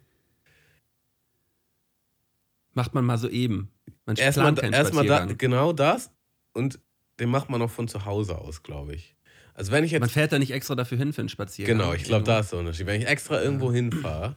[2.76, 3.72] Macht man mal so eben.
[4.06, 6.12] Man Erstmal erstmal da, genau das.
[6.54, 6.80] Und
[7.20, 9.16] den macht man auch von zu Hause aus, glaube ich.
[9.54, 11.78] Also, wenn ich jetzt Man fährt da nicht extra dafür hin für einen Spaziergang.
[11.78, 12.86] Genau, ich glaube, da ist der Unterschied.
[12.86, 14.36] Wenn ich extra irgendwo hinfahre,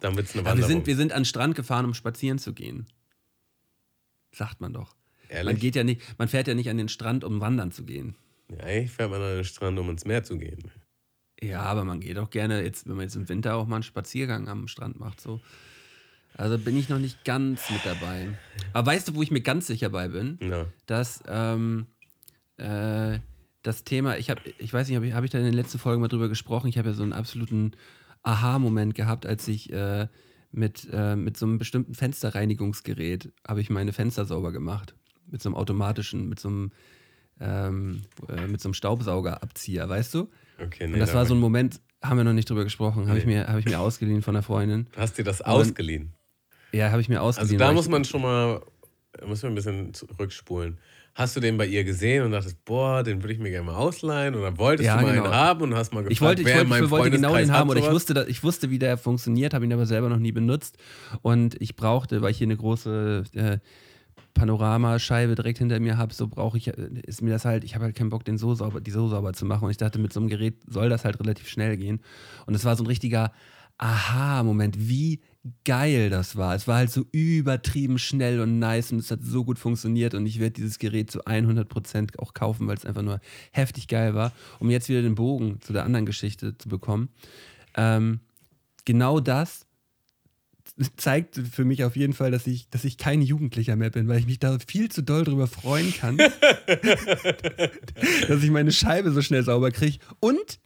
[0.00, 0.70] dann wird es eine Aber wir Wanderung.
[0.70, 2.86] sind, wir sind an den Strand gefahren, um spazieren zu gehen.
[4.32, 4.96] Sagt man doch.
[5.28, 5.60] Man, Ehrlich?
[5.60, 8.16] geht ja nicht, man fährt ja nicht an den Strand, um wandern zu gehen.
[8.50, 10.70] Ja, eigentlich fährt man an den Strand, um ins Meer zu gehen.
[11.42, 13.82] Ja, aber man geht auch gerne, jetzt, wenn man jetzt im Winter auch mal einen
[13.82, 15.20] Spaziergang am Strand macht.
[15.20, 15.40] So.
[16.36, 18.28] Also bin ich noch nicht ganz mit dabei.
[18.72, 20.38] Aber weißt du, wo ich mir ganz sicher bei bin?
[20.40, 20.66] Ja.
[20.86, 21.86] dass ähm,
[22.56, 23.18] äh,
[23.62, 25.78] das Thema, ich habe, ich weiß nicht, habe ich, hab ich da in den letzten
[25.78, 27.72] Folgen mal drüber gesprochen, ich habe ja so einen absoluten
[28.22, 30.08] Aha-Moment gehabt, als ich äh,
[30.50, 34.94] mit, äh, mit so einem bestimmten Fensterreinigungsgerät habe ich meine Fenster sauber gemacht.
[35.30, 36.72] Mit so einem automatischen, mit so einem,
[37.40, 40.28] ähm, äh, mit so einem Staubsaugerabzieher, weißt du?
[40.58, 43.08] Okay, nee, Und das da war so ein Moment, haben wir noch nicht drüber gesprochen,
[43.08, 43.34] habe ich, Nee.
[43.36, 44.88] mir- hab ich mir ausgeliehen von einer Freundin.
[44.96, 46.14] Hast dir das ausgeliehen?
[46.72, 47.58] Ja, habe ich mir Also ausgeliehen.
[47.58, 48.60] da muss ich- man schon mal,
[49.12, 50.78] da muss man ein bisschen zurückspulen.
[51.14, 53.74] Hast du den bei ihr gesehen und dachtest, boah, den würde ich mir gerne mal
[53.76, 54.34] ausleihen?
[54.34, 55.24] Oder wolltest Ja, du mal genau.
[55.26, 57.36] einen haben und hast mal gefragt, Ich wollte, ich wer in wollte, ich wollte genau
[57.36, 60.16] den haben oder ich wusste, ich wusste, wie der funktioniert, habe ihn aber selber noch
[60.18, 60.78] nie benutzt.
[61.20, 63.58] Und ich brauchte, weil ich hier eine große äh,
[64.32, 66.72] Panoramascheibe direkt hinter mir habe, so brauche ich, äh,
[67.06, 69.34] ist mir das halt, ich habe halt keinen Bock, den so sauber, die so sauber
[69.34, 69.64] zu machen.
[69.66, 72.00] Und ich dachte, mit so einem Gerät soll das halt relativ schnell gehen.
[72.46, 73.32] Und es war so ein richtiger
[73.76, 75.20] Aha-Moment, wie
[75.64, 76.54] geil das war.
[76.54, 80.26] Es war halt so übertrieben schnell und nice und es hat so gut funktioniert und
[80.26, 84.32] ich werde dieses Gerät zu 100% auch kaufen, weil es einfach nur heftig geil war.
[84.60, 87.08] Um jetzt wieder den Bogen zu der anderen Geschichte zu bekommen.
[87.74, 88.20] Ähm,
[88.84, 89.66] genau das
[90.96, 94.18] zeigt für mich auf jeden Fall, dass ich, dass ich kein Jugendlicher mehr bin, weil
[94.18, 96.16] ich mich da viel zu doll drüber freuen kann,
[98.28, 100.60] dass ich meine Scheibe so schnell sauber kriege und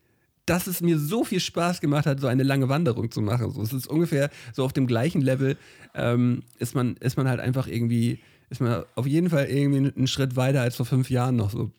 [0.46, 3.50] dass es mir so viel Spaß gemacht hat, so eine lange Wanderung zu machen.
[3.50, 5.56] So, es ist ungefähr so auf dem gleichen Level,
[5.94, 10.06] ähm, ist, man, ist man halt einfach irgendwie, ist man auf jeden Fall irgendwie einen
[10.06, 11.70] Schritt weiter als vor fünf Jahren noch so.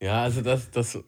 [0.00, 0.98] Ja, also das, das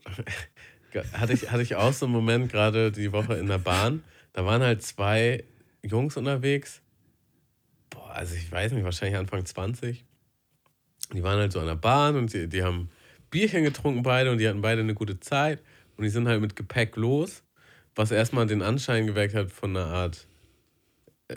[1.13, 4.03] hatte ich, hatte ich auch so einen Moment gerade die Woche in der Bahn.
[4.33, 5.45] Da waren halt zwei
[5.83, 6.83] Jungs unterwegs.
[7.91, 10.05] Boah, also ich weiß nicht, wahrscheinlich Anfang 20.
[11.15, 12.91] Die waren halt so an der Bahn und die, die haben
[13.31, 15.63] Bierchen getrunken beide und die hatten beide eine gute Zeit.
[15.97, 17.43] Und die sind halt mit Gepäck los,
[17.95, 20.27] was erstmal den Anschein geweckt hat von einer Art
[21.29, 21.37] äh,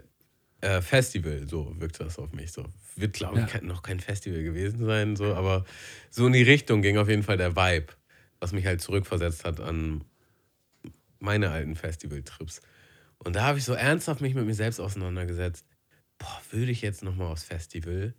[0.61, 1.47] äh, Festival.
[1.47, 2.51] So wirkte das auf mich.
[2.51, 3.61] So wird, glaube ich, Ja.
[3.61, 5.63] noch kein Festival gewesen sein, so, aber
[6.09, 7.93] so in die Richtung ging auf jeden Fall der Vibe,
[8.39, 10.03] was mich halt zurückversetzt hat an
[11.19, 12.61] meine alten Festivaltrips.
[13.19, 15.65] Und da habe ich so ernsthaft mich mit mir selbst auseinandergesetzt.
[16.17, 18.13] Boah, würde ich jetzt nochmal aufs Festival?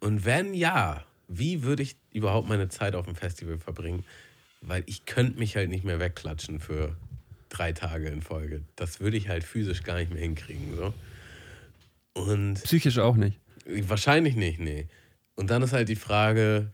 [0.00, 4.04] Und wenn ja, wie würde ich überhaupt meine Zeit auf dem Festival verbringen?
[4.60, 6.96] Weil ich könnte mich halt nicht mehr wegklatschen für
[7.48, 8.62] drei Tage in Folge.
[8.76, 10.76] Das würde ich halt physisch gar nicht mehr hinkriegen.
[10.76, 10.94] So.
[12.14, 13.40] Und Psychisch auch nicht.
[13.66, 14.88] Wahrscheinlich nicht, nee.
[15.34, 16.72] Und dann ist halt die Frage,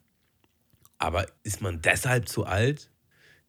[0.99, 2.91] aber ist man deshalb zu alt?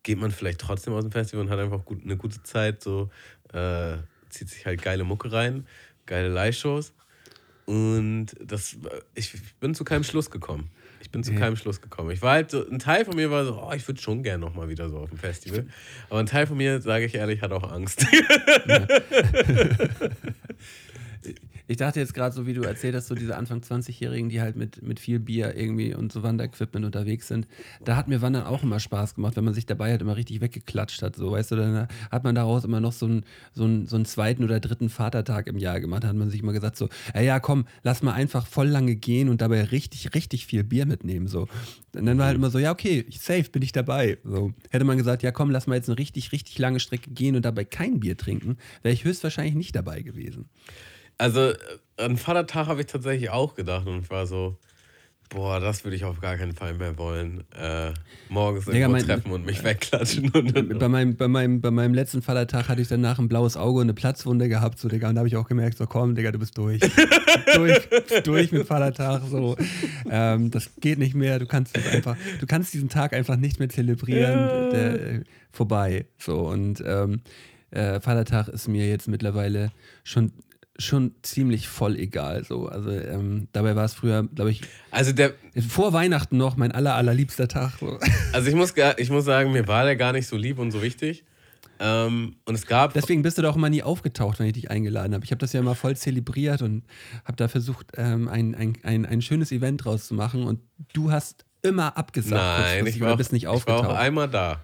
[0.04, 3.10] Geht man vielleicht trotzdem aus dem Festival und hat einfach gut, eine gute Zeit, so
[3.54, 3.98] äh,
[4.30, 5.66] zieht sich halt geile Mucke rein,
[6.06, 6.94] geile Live-Shows.
[7.66, 8.78] Und das,
[9.16, 10.70] ich bin zu keinem Schluss gekommen.
[11.06, 12.10] Ich bin zu keinem Schluss gekommen.
[12.10, 14.44] Ich war halt so, ein Teil von mir war so, oh, ich würde schon gerne
[14.44, 15.68] nochmal wieder so auf dem Festival.
[16.10, 18.08] Aber ein Teil von mir, sage ich ehrlich, hat auch Angst.
[21.68, 24.56] Ich dachte jetzt gerade, so wie du erzählt hast, so diese Anfang 20-Jährigen, die halt
[24.56, 27.48] mit, mit viel Bier irgendwie und so Wanderequipment unterwegs sind,
[27.84, 30.42] da hat mir Wandern auch immer Spaß gemacht, wenn man sich dabei halt immer richtig
[30.42, 31.16] weggeklatscht hat.
[31.16, 34.06] So, weißt du, dann hat man daraus immer noch so einen, so einen, so einen
[34.06, 36.04] zweiten oder dritten Vatertag im Jahr gemacht.
[36.04, 38.96] Da hat man sich immer gesagt, so, ja, ja, komm, lass mal einfach voll lange
[38.96, 41.28] gehen und dabei richtig, richtig viel Bier mitnehmen.
[41.28, 41.48] So.
[41.96, 44.18] Und dann war halt immer so, ja, okay, safe, bin ich dabei.
[44.24, 44.54] So.
[44.70, 47.44] Hätte man gesagt, ja, komm, lass mal jetzt eine richtig, richtig lange Strecke gehen und
[47.44, 50.50] dabei kein Bier trinken, wäre ich höchstwahrscheinlich nicht dabei gewesen.
[51.18, 51.56] Also, äh,
[51.98, 54.58] an Vatertag habe ich tatsächlich auch gedacht und ich war so,
[55.30, 57.44] Boah, das würde ich auf gar keinen Fall mehr wollen.
[57.60, 57.94] Äh,
[58.30, 60.30] morgens Digga, irgendwo mein- treffen und mich wegklatschen.
[60.30, 63.80] Und, Bei meinem, bei, meinem, bei meinem letzten Vatertag hatte ich danach ein blaues Auge
[63.80, 65.10] und eine Platzwunde gehabt, so, Digga.
[65.10, 66.80] Und da habe ich auch gemerkt, so, komm, Digga, du bist durch.
[67.56, 67.90] durch,
[68.24, 69.58] durch mit Vatertag, so.
[70.12, 71.40] Ähm, das geht nicht mehr.
[71.40, 74.70] Du kannst einfach, du kannst diesen Tag einfach nicht mehr zelebrieren.
[74.72, 76.06] Der, äh, vorbei.
[76.20, 77.22] So, und ähm,
[77.72, 79.72] äh, Vatertag ist mir jetzt mittlerweile
[80.04, 80.32] schon,
[80.78, 82.44] schon ziemlich voll egal.
[82.44, 82.68] So.
[82.68, 84.62] Also, ähm, dabei war es früher, glaube ich,
[84.92, 85.34] also, der,
[85.68, 87.74] vor Weihnachten noch mein aller, allerliebster Tag.
[87.80, 88.00] So.
[88.34, 90.82] also ich, muss, ich muss sagen, mir war der gar nicht so lieb und so
[90.82, 91.24] wichtig.
[91.80, 92.94] Ähm, und es gab.
[92.94, 95.26] Deswegen bist du da auch immer nie aufgetaucht, wenn ich dich eingeladen habe.
[95.26, 96.84] Ich habe das ja immer voll zelebriert und
[97.26, 100.44] habe da versucht, ähm, ein, ein, ein, ein schönes Event draus zu machen.
[100.44, 100.62] Und
[100.94, 102.34] du hast immer abgesagt.
[102.34, 103.88] Nein, ich war, auch, bist nicht ich war aufgetaucht.
[103.90, 104.62] auch einmal da.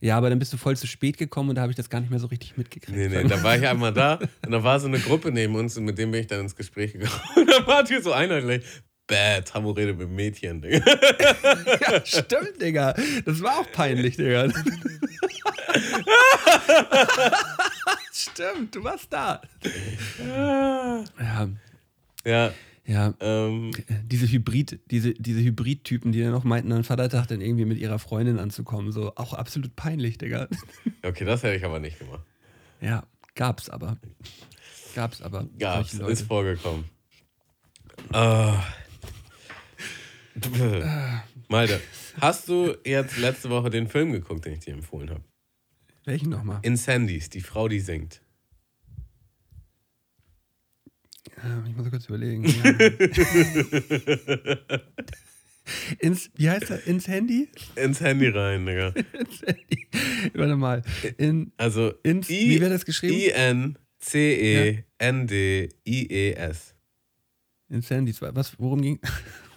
[0.00, 2.00] Ja, aber dann bist du voll zu spät gekommen und da habe ich das gar
[2.00, 2.96] nicht mehr so richtig mitgekriegt.
[2.96, 5.76] Nee, nee, da war ich einmal da und da war so eine Gruppe neben uns
[5.76, 7.12] und mit dem bin ich dann ins Gespräch gekommen.
[7.36, 8.62] Und dann war die so einheitlich.
[9.06, 10.84] Bäh, Tammo redet mit Mädchen, Digga.
[11.80, 12.92] Ja, stimmt, Digga.
[13.24, 14.48] Das war auch peinlich, Digga.
[18.12, 19.40] stimmt, du warst da.
[20.18, 21.04] Ja,
[22.24, 22.52] Ja,
[22.86, 23.14] ja.
[23.20, 23.72] ähm,
[24.04, 27.98] Diese Hybrid, diese, diese Hybrid-Typen, die dann noch meinten, an Vatertag dann irgendwie mit ihrer
[27.98, 30.48] Freundin anzukommen, so auch absolut peinlich, Digga.
[31.02, 32.24] okay, das hätte ich aber nicht gemacht.
[32.80, 33.98] Ja, gab's aber.
[34.94, 35.46] Gab's aber.
[35.58, 36.84] Gab's, ist vorgekommen.
[38.12, 38.62] Ah.
[41.48, 41.80] Malte,
[42.20, 45.22] hast du jetzt letzte Woche den Film geguckt, den ich dir empfohlen habe?
[46.04, 46.60] Welchen nochmal?
[46.62, 48.20] Incendies, die Frau, die singt.
[51.42, 52.44] Ja, ich muss kurz überlegen.
[55.68, 55.92] Ja.
[55.98, 56.86] ins, wie heißt er?
[56.86, 57.48] Ins Handy?
[57.74, 58.88] Ins Handy rein, Digga.
[59.18, 59.86] Ins Handy.
[60.34, 60.82] Warte mal.
[61.18, 63.76] In, Also ins, I- wie wird das geschrieben?
[65.36, 66.74] I-N-C-E-N-D-I-E-S.
[67.68, 68.14] ins Handy.
[68.20, 69.00] Was, worum ging?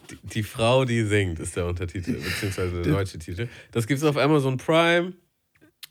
[0.10, 3.47] Die, die Frau, die singt, ist der Untertitel, beziehungsweise der deutsche Titel.
[3.71, 5.13] Das gibt's auf Amazon Prime.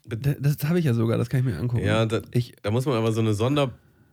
[0.05, 1.85] Das, das habe ich ja sogar, das kann ich mir angucken.
[1.85, 3.35] Ja, da, ich, da muss man aber so eine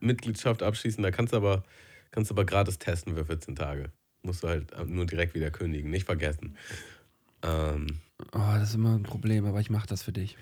[0.06, 1.04] Sondermitgliedschaft abschließen.
[1.04, 1.64] Da kannst du aber,
[2.12, 3.92] kannst aber gratis testen für 14 Tage.
[4.24, 6.56] Musst du halt nur direkt wieder kündigen, nicht vergessen.
[7.44, 7.88] Ähm,
[8.34, 10.36] oh, das ist immer ein Problem, aber ich mache das für dich.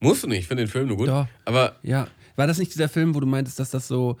[0.00, 1.08] musst du nicht, ich finde den Film nur gut.
[1.08, 1.26] Doch.
[1.44, 4.18] Aber Ja, war das nicht dieser Film, wo du meintest, dass das so,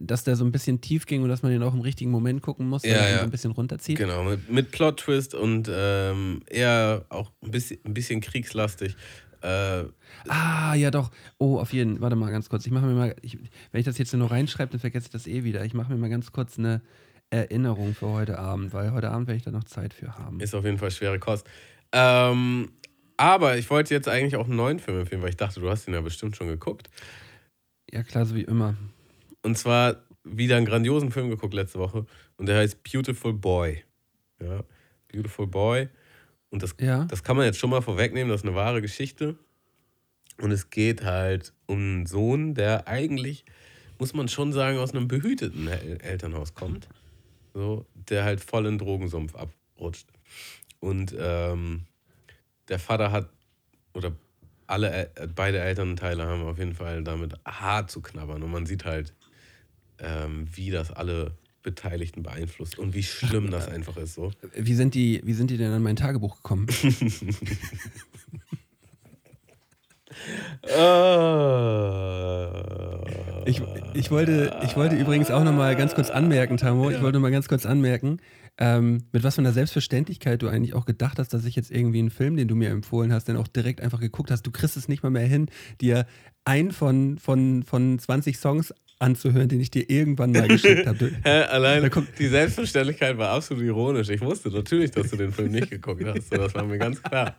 [0.00, 2.40] dass der so ein bisschen tief ging und dass man den auch im richtigen Moment
[2.42, 3.18] gucken muss, Ja, ja.
[3.18, 3.98] so ein bisschen runterzieht?
[3.98, 8.96] genau, mit, mit Plot-Twist und ähm, eher auch ein bisschen, ein bisschen kriegslastig.
[9.42, 9.84] Äh,
[10.28, 11.10] Ah, ja doch.
[11.38, 12.66] Oh, auf jeden Warte mal ganz kurz.
[12.66, 13.38] Ich mache mir mal, ich,
[13.72, 15.64] wenn ich das jetzt noch reinschreibe, dann vergesse ich das eh wieder.
[15.64, 16.82] Ich mache mir mal ganz kurz eine
[17.30, 20.40] Erinnerung für heute Abend, weil heute Abend werde ich da noch Zeit für haben.
[20.40, 21.46] Ist auf jeden Fall schwere Kost.
[21.92, 22.70] Ähm,
[23.16, 25.88] aber ich wollte jetzt eigentlich auch einen neuen Film empfehlen, weil ich dachte, du hast
[25.88, 26.88] ihn ja bestimmt schon geguckt.
[27.90, 28.76] Ja, klar, so wie immer.
[29.42, 32.06] Und zwar wieder einen grandiosen Film geguckt letzte Woche.
[32.36, 33.84] Und der heißt Beautiful Boy.
[34.42, 34.62] Ja,
[35.12, 35.88] Beautiful Boy.
[36.50, 37.04] Und das, Ja.
[37.04, 39.36] das kann man jetzt schon mal vorwegnehmen, das ist eine wahre Geschichte.
[40.40, 43.44] Und es geht halt um einen Sohn, der eigentlich,
[43.98, 46.88] muss man schon sagen, aus einem behüteten El Elternhaus kommt.
[47.54, 50.06] So, der halt voll in den Drogensumpf abrutscht.
[50.80, 51.86] Und ähm,
[52.68, 53.28] der Vater hat,
[53.94, 54.12] oder
[54.68, 58.42] alle, beide Elternteile haben auf jeden Fall damit hart zu knabbern.
[58.42, 59.14] Und man sieht halt,
[59.98, 61.32] ähm, wie das alle
[61.68, 64.14] Beteiligten beeinflusst und wie schlimm das einfach ist.
[64.14, 64.30] So.
[64.54, 66.66] Wie sind die, wie sind die denn an mein Tagebuch gekommen?
[73.46, 73.62] Ich,
[73.94, 77.30] ich, wollte, ich wollte übrigens auch noch mal ganz kurz anmerken, Tamo, ich wollte mal
[77.30, 78.20] ganz kurz anmerken,
[78.58, 82.00] ähm, mit was für einer Selbstverständlichkeit du eigentlich auch gedacht hast, dass ich jetzt irgendwie
[82.00, 84.42] einen Film, den du mir empfohlen hast, dann auch direkt einfach geguckt hast.
[84.42, 85.46] Du kriegst es nicht mal mehr hin,
[85.80, 86.06] dir
[86.44, 91.12] einen von, von, von 20 Songs anzuhören, den ich dir irgendwann mal geschickt habe.
[91.50, 94.08] Allein die Selbstverständlichkeit war absolut ironisch.
[94.08, 96.32] Ich wusste natürlich, dass du den Film nicht geguckt hast.
[96.32, 97.36] Das war mir ganz klar.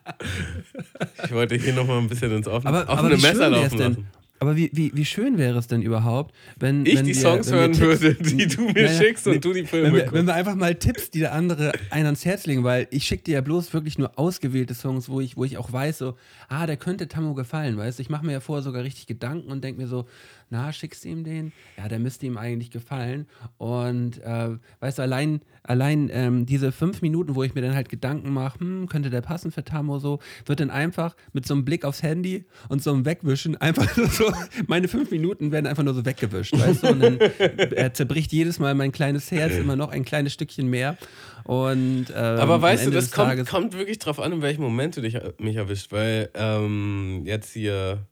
[1.25, 4.07] Ich wollte hier nochmal ein bisschen ins offene, Aber, aber offene wie Messer laufen denn?
[4.41, 7.47] Aber wie, wie, wie schön wäre es denn überhaupt, wenn, Ich wenn die wir, Songs
[7.47, 9.67] wenn wir hören Tipps- würde, die du mir Naja, schickst und nee, du die wenn
[9.67, 10.13] Filme wir, guckst.
[10.13, 13.23] wenn wir einfach mal Tipps, die der andere einen ans Herz legen, weil ich schicke
[13.23, 16.15] dir ja bloß wirklich nur ausgewählte Songs, wo ich, wo ich auch weiß, so,
[16.47, 18.01] ah, der könnte Tammo gefallen, weißt du?
[18.01, 20.05] Ich mache mir ja vorher sogar richtig Gedanken und denke mir so,
[20.49, 21.51] na, schickst du ihm den?
[21.77, 23.27] Ja, der müsste ihm eigentlich gefallen.
[23.57, 27.89] Und äh, weißt du, allein, allein ähm, diese fünf Minuten, wo ich mir dann halt
[27.89, 31.65] Gedanken mache, hm, könnte der passen für Tammo so, wird dann einfach mit so einem
[31.65, 34.31] Blick aufs Handy und so einem Wegwischen einfach nur so,
[34.67, 36.87] meine fünf Minuten werden einfach nur so weggewischt, weißt du?
[36.89, 40.97] Und dann äh, zerbricht jedes Mal mein kleines Herz immer noch ein kleines Stückchen mehr.
[41.43, 45.01] Und, ähm, Aber weißt du, das kommt, kommt wirklich drauf an, in welchem Moment du
[45.01, 45.91] dich, äh, mich erwischt.
[45.91, 48.05] Weil ähm, jetzt hier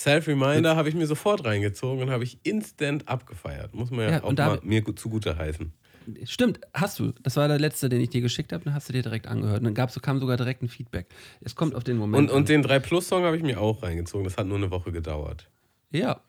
[0.00, 3.74] Self-Reminder habe ich mir sofort reingezogen und habe ich instant abgefeiert.
[3.74, 5.72] Muss man ja, Ja, auch mal mir gut zugute heißen.
[6.24, 7.12] stimmt, hast du.
[7.22, 9.58] Das war der letzte, den ich dir geschickt habe, dann hast du dir direkt angehört.
[9.58, 11.06] Und dann gab's, kam sogar direkt ein Feedback.
[11.42, 12.30] Es kommt auf den Moment.
[12.30, 14.24] Und, und den 3 Plus Song habe ich mir auch reingezogen.
[14.24, 15.50] Das hat nur eine Woche gedauert.
[15.90, 16.20] Ja.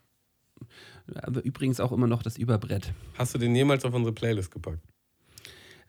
[1.16, 2.94] Aber übrigens auch immer noch das Überbrett.
[3.18, 4.80] Hast du den jemals auf unsere Playlist gepackt?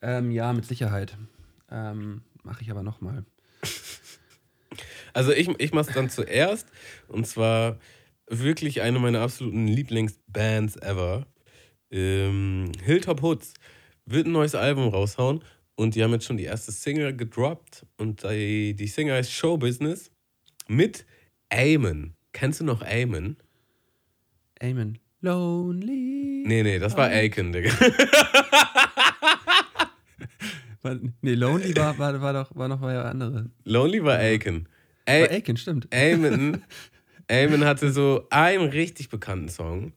[0.01, 1.17] Ähm, ja, mit Sicherheit.
[1.71, 3.25] Ähm, Mache ich aber nochmal.
[5.13, 6.69] Also ich, ich mache es dann zuerst.
[7.09, 7.79] Und zwar
[8.29, 11.27] wirklich eine meiner absoluten Lieblingsbands ever.
[11.91, 13.55] Ähm, Hilltop Hoods
[14.07, 15.43] wird ein neues Album raushauen.
[15.75, 17.87] Und die haben jetzt schon die erste Single gedroppt.
[17.97, 20.11] Und die, die Single heißt Show Business
[20.69, 21.07] mit
[21.51, 22.15] Eamon.
[22.33, 23.37] Kennst du noch Eamon?
[24.63, 24.99] Amen.
[25.21, 26.45] Lonely.
[26.47, 27.71] Nee, nee, das war Aiken, Digga.
[31.21, 33.49] Nee, Lonely war, war, war doch war noch ja andere.
[33.63, 34.69] Lonely war Aiken.
[35.05, 35.89] Ey, Aiken, stimmt.
[35.91, 36.63] Eamon,
[37.29, 39.93] Eamon hatte so einen richtig bekannten Song,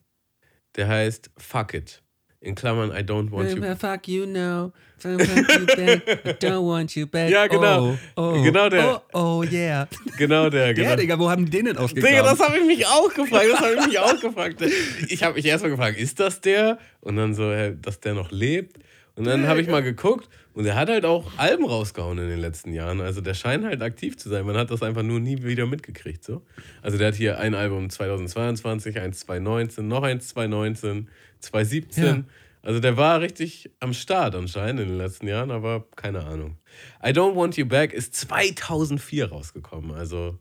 [0.76, 2.02] der heißt Fuck It.
[2.42, 3.76] In Klammern, I don't want you.
[3.76, 4.72] Fuck you now.
[5.00, 6.08] Fuck you back.
[6.26, 7.32] I don't want you back.
[7.32, 7.98] Ja, genau.
[8.16, 9.02] Oh, oh, Genau der.
[9.14, 9.88] Oh, oh yeah.
[10.18, 10.90] Genau der, genau.
[10.90, 12.16] Der, Digga, wo haben die den denn ausgegraben?
[12.16, 13.46] Digga, das habe ich mich auch gefragt.
[13.52, 14.62] Das habe ich mich auch gefragt.
[15.08, 16.78] Ich habe mich erstmal gefragt, ist das der?
[17.00, 18.78] Und dann so, dass der noch lebt.
[19.16, 22.40] Und dann habe ich mal geguckt und er hat halt auch Alben rausgehauen in den
[22.40, 23.02] letzten Jahren.
[23.02, 24.46] Also der scheint halt aktiv zu sein.
[24.46, 26.24] Man hat das einfach nur nie wieder mitgekriegt.
[26.24, 26.44] So.
[26.82, 31.10] Also der hat hier ein Album 2022, eins 2019, noch eins 2019,
[31.42, 32.06] 2017.
[32.06, 32.24] Ja.
[32.62, 36.58] Also der war richtig am Start anscheinend in den letzten Jahren, aber keine Ahnung.
[37.06, 39.92] I Don't Want You Back ist 2004 rausgekommen.
[39.92, 40.40] Also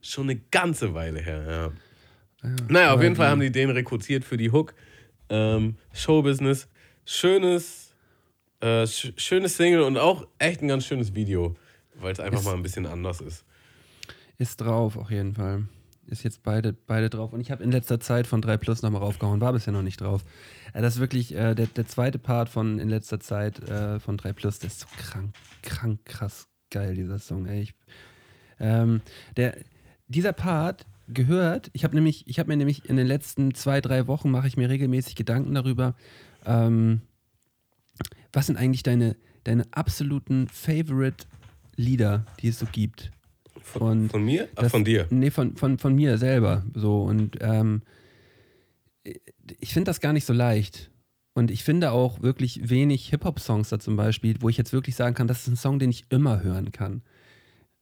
[0.00, 1.72] schon eine ganze Weile her.
[2.42, 2.50] Ja.
[2.68, 4.74] naja, auf jeden Fall haben die den rekrutiert für die Hook.
[5.28, 6.68] Ähm, Showbusiness.
[7.04, 7.81] Schönes,
[8.62, 11.56] äh, sch schönes Single und auch echt ein ganz schönes Video,
[11.96, 13.44] weil es einfach Ist- mal ein bisschen anders ist.
[14.38, 15.66] Ist drauf, auf jeden Fall.
[16.06, 17.32] Ist jetzt beide, beide drauf.
[17.32, 20.00] Und ich habe in letzter Zeit von 3 Plus nochmal raufgehauen, war bisher noch nicht
[20.00, 20.24] drauf.
[20.72, 24.16] Äh, das ist wirklich äh, der, der zweite Part von in letzter Zeit äh, von
[24.16, 27.46] 3 Plus, der ist so krank, krank, krass geil, dieser Song.
[27.46, 27.62] Ey.
[27.62, 27.74] Ich,
[28.58, 29.00] ähm,
[29.36, 29.56] der,
[30.08, 34.06] dieser Part gehört, ich habe nämlich, ich habe mir nämlich in den letzten zwei, drei
[34.06, 35.94] Wochen mache ich mir regelmäßig Gedanken darüber,
[36.46, 37.02] ähm,
[38.32, 41.26] was sind eigentlich deine, deine absoluten Favorite
[41.76, 43.10] Lieder, die es so gibt?
[43.62, 44.48] Von, von mir?
[44.56, 45.06] Ach, das- von dir.
[45.10, 46.64] Nee, von, von, von mir selber.
[46.74, 47.02] So.
[47.04, 47.82] Und ähm,
[49.60, 50.90] ich finde das gar nicht so leicht.
[51.34, 55.14] Und ich finde auch wirklich wenig Hip-Hop-Songs da zum Beispiel, wo ich jetzt wirklich sagen
[55.14, 57.02] kann, das ist ein Song, den ich immer hören kann.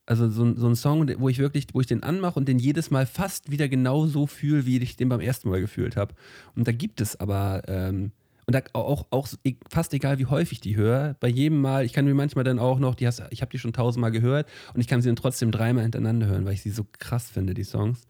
[0.06, 2.58] Also so, ein- so ein Song, wo ich wirklich, wo ich den anmache und den
[2.58, 6.14] jedes Mal fast wieder genau so fühle, wie ich den beim ersten Mal gefühlt habe.
[6.54, 8.12] Und da gibt es aber, ähm,
[8.50, 11.84] und da auch, auch e- fast egal, wie häufig ich die höre, bei jedem Mal,
[11.84, 14.48] ich kann mir manchmal dann auch noch, die hast, ich habe die schon tausendmal gehört
[14.74, 17.54] und ich kann sie dann trotzdem dreimal hintereinander hören, weil ich sie so krass finde,
[17.54, 18.08] die Songs.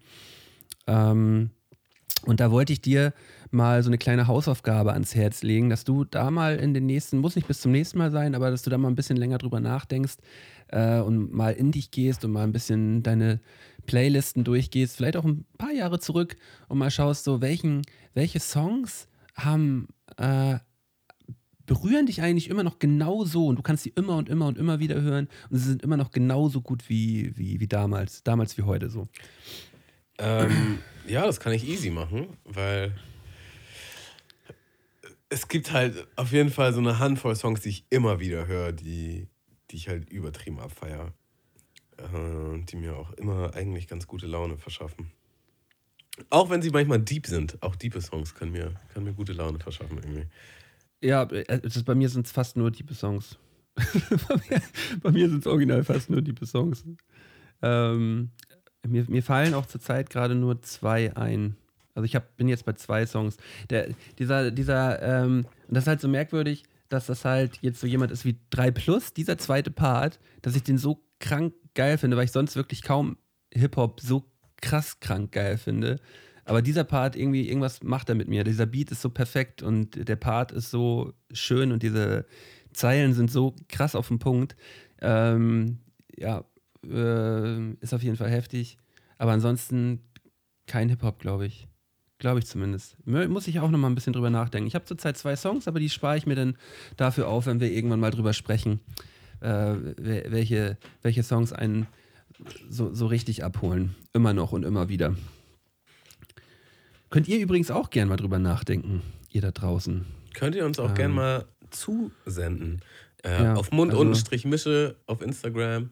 [0.87, 1.50] Ähm,
[2.24, 3.12] und da wollte ich dir
[3.50, 7.18] mal so eine kleine Hausaufgabe ans Herz legen, dass du da mal in den nächsten,
[7.18, 9.37] muss nicht bis zum nächsten Mal sein, aber dass du da mal ein bisschen länger
[9.37, 10.16] drüber nachdenkst
[10.68, 13.40] äh, und mal in dich gehst und mal ein bisschen deine
[13.85, 16.37] Playlisten durchgehst, vielleicht auch ein paar Jahre zurück
[16.68, 17.83] und mal schaust, so welchen,
[18.14, 19.07] welche Songs
[19.44, 20.59] haben, äh,
[21.66, 24.81] berühren dich eigentlich immer noch genauso und du kannst sie immer und immer und immer
[24.81, 28.62] wieder hören und sie sind immer noch genauso gut wie, wie, wie damals, damals wie
[28.62, 29.07] heute so.
[30.18, 32.96] Ähm, ja, das kann ich easy machen, weil
[35.29, 38.72] es gibt halt auf jeden Fall so eine Handvoll Songs, die ich immer wieder höre,
[38.72, 39.29] die,
[39.70, 41.12] die ich halt übertrieben abfeier.
[42.00, 45.12] Äh, und die mir auch immer eigentlich ganz gute Laune verschaffen.
[46.28, 47.61] Auch wenn sie manchmal deep sind.
[47.62, 50.26] Auch diepe Songs können mir, können mir gute Laune verschaffen irgendwie.
[51.02, 53.38] Ja, äh, das, bei mir sind es fast nur tiefe Songs.
[53.76, 56.85] bei mir, mir sind es original fast nur tiefe Songs.
[57.62, 58.30] Ähm,
[58.87, 61.56] mir, mir fallen auch zurzeit gerade nur zwei ein.
[61.94, 63.37] Also ich hab, bin jetzt bei zwei Songs.
[63.70, 68.11] Der, dieser, dieser, ähm, das ist halt so merkwürdig, dass das halt jetzt so jemand
[68.11, 72.24] ist wie 3 Plus, dieser zweite Part, dass ich den so krank geil finde, weil
[72.24, 73.16] ich sonst wirklich kaum
[73.52, 74.30] Hip-Hop so
[74.61, 75.96] krass krank geil finde.
[76.44, 78.44] Aber dieser Part irgendwie, irgendwas macht er mit mir.
[78.44, 82.27] Dieser Beat ist so perfekt und der Part ist so schön und diese
[82.73, 84.57] Zeilen sind so krass auf den Punkt.
[85.01, 85.79] Ähm,
[86.16, 86.44] ja,
[86.85, 88.79] äh, ist auf jeden Fall heftig.
[89.18, 90.01] Aber ansonsten
[90.66, 91.68] kein Hip-Hop, glaube ich.
[92.18, 92.96] Glaube ich zumindest.
[93.07, 94.66] Muss ich auch noch mal ein bisschen drüber nachdenken.
[94.66, 96.57] Ich habe zurzeit zwei Songs, aber die spare ich mir dann
[96.96, 98.81] dafür auf, wenn wir irgendwann mal drüber sprechen,
[99.40, 101.87] äh, wel- welche, welche Songs einen
[102.69, 103.95] so, so richtig abholen.
[104.13, 105.15] Immer noch und immer wieder.
[107.11, 110.05] Könnt ihr übrigens auch gern mal drüber nachdenken, ihr da draußen.
[110.35, 110.95] Könnt ihr uns auch Ähm.
[110.95, 112.81] gern mal zusenden.
[113.25, 114.03] Äh, Ja, auf Mund also-
[115.07, 115.91] auf Instagram.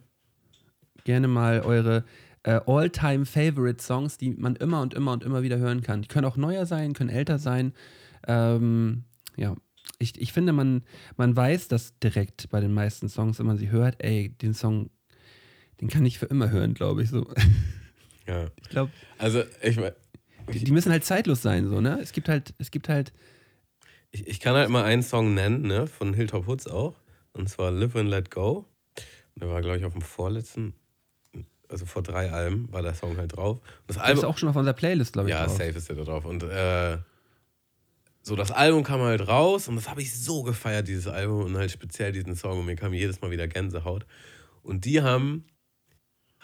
[1.05, 2.05] Gerne mal eure
[2.45, 6.03] äh, All-Time-Favorite-Songs, die man immer und immer und immer wieder hören kann.
[6.03, 7.73] Die können auch neuer sein, können älter sein.
[8.27, 9.05] Ähm,
[9.37, 9.57] ja,
[9.99, 10.83] ich, ich finde, man,
[11.17, 14.89] man weiß das direkt bei den meisten Songs, wenn man sie hört, ey, den Song,
[15.81, 17.27] den kann ich für immer hören, glaube ich so.
[18.27, 18.47] Ja.
[18.63, 19.93] Ich glaube, Also, ich, mein,
[20.53, 21.99] die, die müssen halt zeitlos sein, so, ne?
[22.03, 23.13] Es gibt halt, es gibt halt,
[24.11, 26.95] ich, ich kann halt mal einen Song nennen, ne, von Hilltop Hoods auch.
[27.33, 28.67] Und zwar Live and Let Go.
[29.37, 30.75] Der war, glaube ich, auf dem vorletzten,
[31.69, 33.59] also vor drei Alben war der Song halt drauf.
[33.59, 35.35] Und das das Album, ist auch schon auf unserer Playlist, glaube ich.
[35.35, 35.57] Ja, drauf.
[35.57, 36.25] safe ist der da drauf.
[36.25, 36.99] Und äh,
[38.23, 41.57] so, das Album kam halt raus und das habe ich so gefeiert, dieses Album und
[41.57, 42.61] halt speziell diesen Song.
[42.61, 44.05] Und mir kam jedes Mal wieder Gänsehaut.
[44.63, 45.45] Und die haben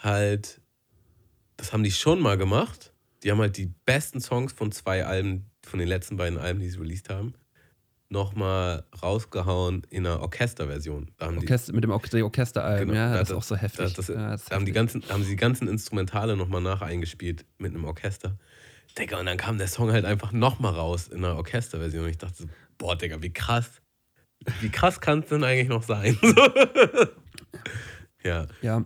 [0.05, 0.61] halt,
[1.57, 2.93] das haben die schon mal gemacht.
[3.23, 6.69] Die haben halt die besten Songs von zwei Alben, von den letzten beiden Alben, die
[6.69, 7.33] sie released haben,
[8.09, 11.11] nochmal rausgehauen in einer Orchesterversion.
[11.19, 13.93] Die, Orchester, mit dem Or die Orchesteralbum, Genau, ja, da- das ist auch so heftig.
[13.93, 14.93] das, das, ja, das da haben, die heftig.
[15.01, 18.37] ganzen, haben sie die ganzen Instrumentale nochmal nach eingespielt mit einem Orchester.
[18.97, 22.05] Digga, und dann kam der Song halt einfach nochmal raus in einer Orchesterversion.
[22.05, 23.81] Und ich dachte so, boah, Digga, wie krass.
[24.61, 26.17] Wie krass kann es denn eigentlich noch sein?
[28.23, 28.85] ja, Ja,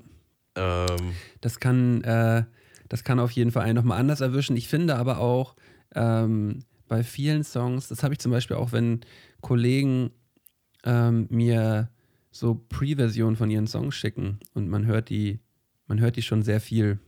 [0.56, 2.44] ähm, das kann, äh,
[2.88, 4.58] das kann auf jeden Fall einen nochmal anders erwischen.
[4.58, 5.56] Ich finde aber auch
[5.96, 9.02] ähm, bei vielen Songs, das habe ich zum Beispiel auch, wenn
[9.42, 10.12] Kollegen
[10.84, 11.90] ähm, mir
[12.32, 15.40] so Pre-Versionen von ihren Songs schicken und man hört die,
[15.88, 17.00] man hört die schon sehr viel.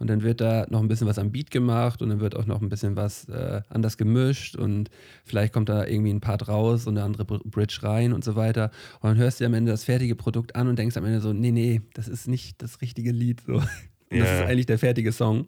[0.00, 2.46] Und dann wird da noch ein bisschen was am Beat gemacht und dann wird auch
[2.46, 4.90] noch ein bisschen was äh, anders gemischt und
[5.24, 8.34] vielleicht kommt da irgendwie ein Part raus und eine andere Br- Bridge rein und so
[8.34, 8.70] weiter.
[9.00, 11.32] Und dann hörst du am Ende das fertige Produkt an und denkst am Ende so,
[11.32, 13.42] nee, nee, das ist nicht das richtige Lied.
[13.46, 13.54] So.
[13.54, 13.68] Und
[14.10, 15.46] Das ist eigentlich der fertige Song.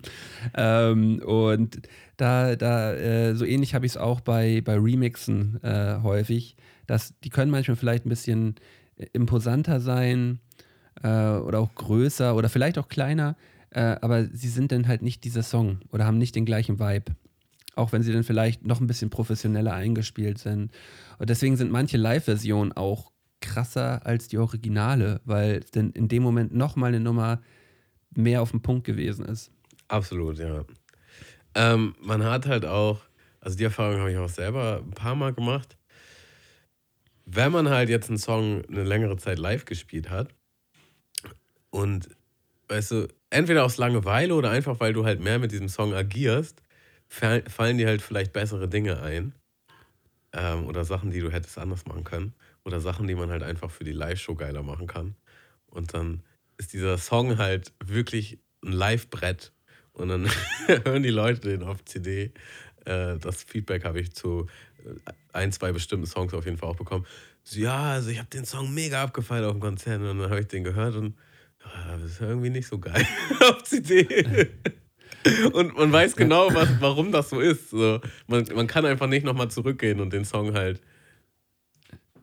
[0.54, 1.80] Ähm, und
[2.16, 6.54] da, da äh, so ähnlich habe ich es auch bei, bei Remixen äh, häufig.
[6.86, 8.54] Dass, die können manchmal vielleicht ein bisschen
[8.96, 10.38] äh, imposanter sein
[11.02, 13.34] äh, oder auch größer oder vielleicht auch kleiner,
[13.72, 17.16] äh, aber sie sind dann halt nicht dieser Song oder haben nicht den gleichen Vibe.
[17.74, 20.70] Auch wenn sie dann vielleicht noch ein bisschen professioneller eingespielt sind.
[21.18, 26.22] Und deswegen sind manche Live-Versionen auch krasser als die Originale, weil es dann in dem
[26.22, 27.40] Moment nochmal eine Nummer
[28.14, 29.50] mehr auf den Punkt gewesen ist.
[29.88, 30.64] absolut, ja.
[31.54, 33.00] Ähm, man hat halt auch,
[33.40, 35.76] also die Erfahrung habe ich auch selber ein paar Mal gemacht.
[37.24, 40.34] Wenn man halt jetzt einen Song eine längere Zeit live gespielt hat
[41.70, 42.08] und
[42.68, 46.62] weißt du, entweder aus Langeweile oder einfach, weil du halt mehr mit diesem Song agierst,
[47.08, 49.34] fall- fallen dir halt vielleicht bessere Dinge ein.
[50.32, 52.34] Ähm, oder Sachen, die du hättest anders machen können.
[52.64, 55.14] Oder Sachen, die man halt einfach für die Live-Show geiler machen kann.
[55.66, 56.22] Und dann
[56.56, 59.52] ist dieser Song halt wirklich ein Live-Brett.
[59.92, 60.28] Und dann
[60.84, 62.32] hören die Leute den auf CD.
[62.86, 64.46] Äh, das Feedback habe ich zu
[64.84, 67.06] äh, ein, zwei bestimmten Songs auf jeden Fall auch bekommen.
[67.44, 70.40] So, ja, also ich habe den Song mega abgefeiert auf dem Konzert und dann habe
[70.40, 71.14] ich den gehört und
[71.90, 73.06] das ist irgendwie nicht so geil
[73.40, 74.48] auf CD.
[75.52, 77.70] Und man weiß genau, was, warum das so ist.
[77.70, 80.80] So, man, man kann einfach nicht nochmal zurückgehen und den Song halt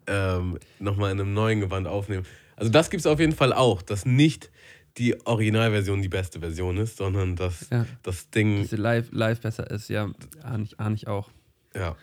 [0.07, 2.25] ähm, nochmal in einem neuen Gewand aufnehmen.
[2.55, 4.49] Also das gibt es auf jeden Fall auch, dass nicht
[4.97, 7.85] die Originalversion die beste Version ist, sondern dass Ja.
[8.03, 10.09] das Ding, Dass sie live, live besser ist, ja,
[10.43, 11.29] ahne ich, ahne ich auch.
[11.75, 11.95] ja,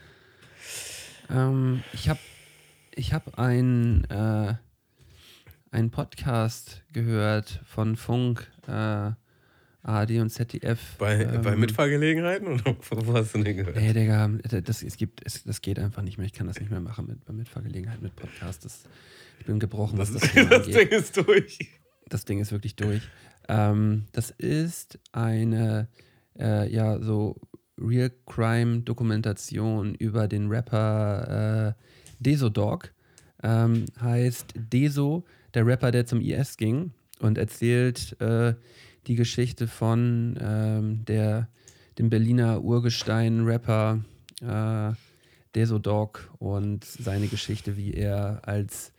[1.29, 2.21] Ähm, ich habe
[2.95, 4.55] ich hab einen, äh,
[5.71, 9.13] einen Podcast gehört von Funk, äh,
[9.83, 10.97] ARD und ZDF.
[10.99, 13.77] bei, ähm, bei Mitfahrgelegenheiten oder wo hast du den gehört?
[13.77, 14.29] Nee, Digga,
[14.63, 16.27] das, es gibt, es, das geht einfach nicht mehr.
[16.27, 18.65] Ich kann das nicht mehr machen mit, bei Mitfahrgelegenheit, mit Podcast.
[18.65, 18.85] Das,
[19.39, 20.75] ich bin gebrochen, was Das, das, das, Thema angeht.
[20.75, 21.59] Ding ist durch.
[22.09, 23.03] Das Ding ist wirklich durch.
[23.49, 25.89] Ähm, das ist eine,
[26.39, 27.37] äh, ja, so
[27.79, 31.83] Real Crime Dokumentation über den Rapper äh,
[32.19, 32.93] Desodog.
[33.43, 35.25] Ähm, heißt Deso,
[35.57, 38.55] der Rapper, der zum IS ging und erzählt äh,
[39.07, 41.49] die Geschichte von ähm, der,
[41.99, 44.05] dem Berliner Urgestein-Rapper
[44.43, 44.93] äh,
[45.55, 48.93] Desodog und seine Geschichte, wie er als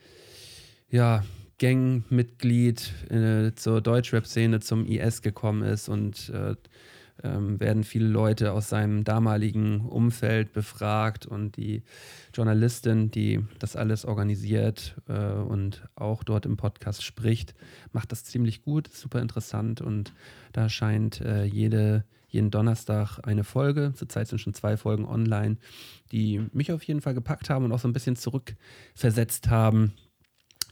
[0.89, 1.23] ja,
[1.59, 6.55] Gangmitglied äh, zur Deutschrap-Szene zum IS gekommen ist und äh,
[7.23, 11.83] ähm, werden viele Leute aus seinem damaligen Umfeld befragt und die
[12.33, 17.55] Journalistin, die das alles organisiert äh, und auch dort im Podcast spricht,
[17.91, 20.13] macht das ziemlich gut, super interessant und
[20.53, 23.93] da erscheint äh, jede, jeden Donnerstag eine Folge.
[23.95, 25.57] Zurzeit sind schon zwei Folgen online,
[26.11, 29.93] die mich auf jeden Fall gepackt haben und auch so ein bisschen zurückversetzt haben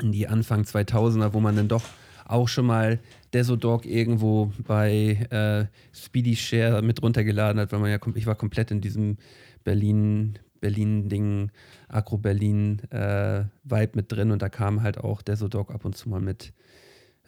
[0.02, 1.84] in die Anfang 2000er, wo man dann doch
[2.26, 3.00] auch schon mal
[3.34, 8.72] Desodog irgendwo bei äh, Speedy Share mit runtergeladen hat, weil man ja, ich war komplett
[8.72, 9.18] in diesem
[9.64, 11.52] Berlin, Berlin-Ding,
[11.88, 16.54] Agro-Berlin-Vibe mit drin und da kam halt auch Desodog ab und zu mal mit,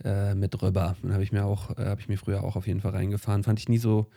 [0.03, 0.97] äh, mit rüber.
[1.01, 3.43] Und habe ich mir auch, äh, habe ich mir früher auch auf jeden Fall reingefahren.
[3.43, 4.07] Fand ich nie so,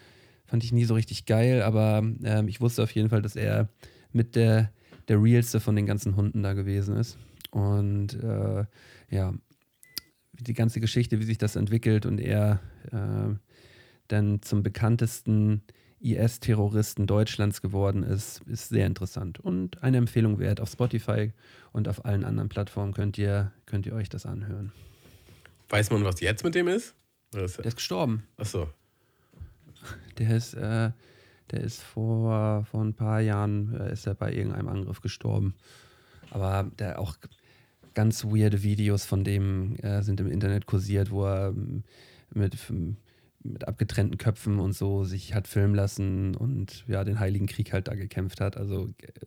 [0.47, 3.69] fand ich nie so richtig geil, aber ähm, ich wusste auf jeden Fall, dass er
[4.13, 4.71] mit der
[5.11, 7.19] der realste von den ganzen Hunden da gewesen ist.
[7.51, 8.65] Und äh,
[9.11, 9.35] ja,
[10.45, 12.61] die ganze Geschichte, wie sich das entwickelt und er
[12.93, 13.35] äh,
[14.09, 15.63] dann zum bekanntesten
[16.01, 20.61] IS-Terroristen Deutschlands geworden ist, ist sehr interessant und eine Empfehlung wert.
[20.61, 21.33] Auf Spotify
[21.73, 24.73] und auf allen anderen Plattformen könnt ihr, könnt ihr euch das anhören.
[25.69, 26.95] Weiß man, was jetzt mit dem ist?
[27.33, 28.25] Der ist gestorben.
[28.37, 28.69] Achso.
[30.19, 30.91] Der ist, äh,
[31.51, 35.55] der ist vor, vor ein paar Jahren äh, ist er bei irgendeinem Angriff gestorben.
[36.31, 37.17] Aber der auch
[37.95, 41.85] ganz weirde Videos von dem äh, sind im Internet kursiert, wo er ähm,
[42.33, 42.57] mit,
[43.43, 47.89] mit abgetrennten Köpfen und so sich hat filmen lassen und ja, den Heiligen Krieg halt
[47.89, 48.57] da gekämpft hat.
[48.57, 49.27] Also äh,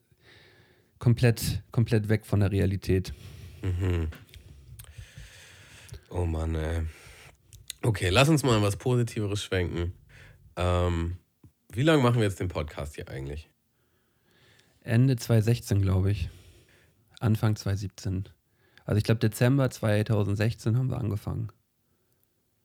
[0.99, 3.14] komplett, komplett weg von der Realität.
[3.61, 4.07] Mhm.
[6.09, 6.84] Oh Mann, ey.
[7.82, 9.93] Okay, lass uns mal was Positiveres schwenken.
[10.55, 11.18] Ähm,
[11.72, 13.49] wie lange machen wir jetzt den Podcast hier eigentlich?
[14.82, 16.30] Ende 2016, glaube ich.
[17.20, 18.30] Anfang 2017.
[18.86, 21.51] Also ich glaube, Dezember 2016 haben wir angefangen.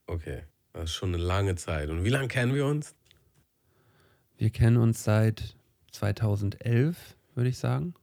[0.07, 0.43] Okay,
[0.73, 1.89] das ist schon eine lange Zeit.
[1.89, 2.95] Und wie lange kennen wir uns?
[4.37, 5.55] Wir kennen uns seit
[5.91, 7.93] 2011, würde ich sagen.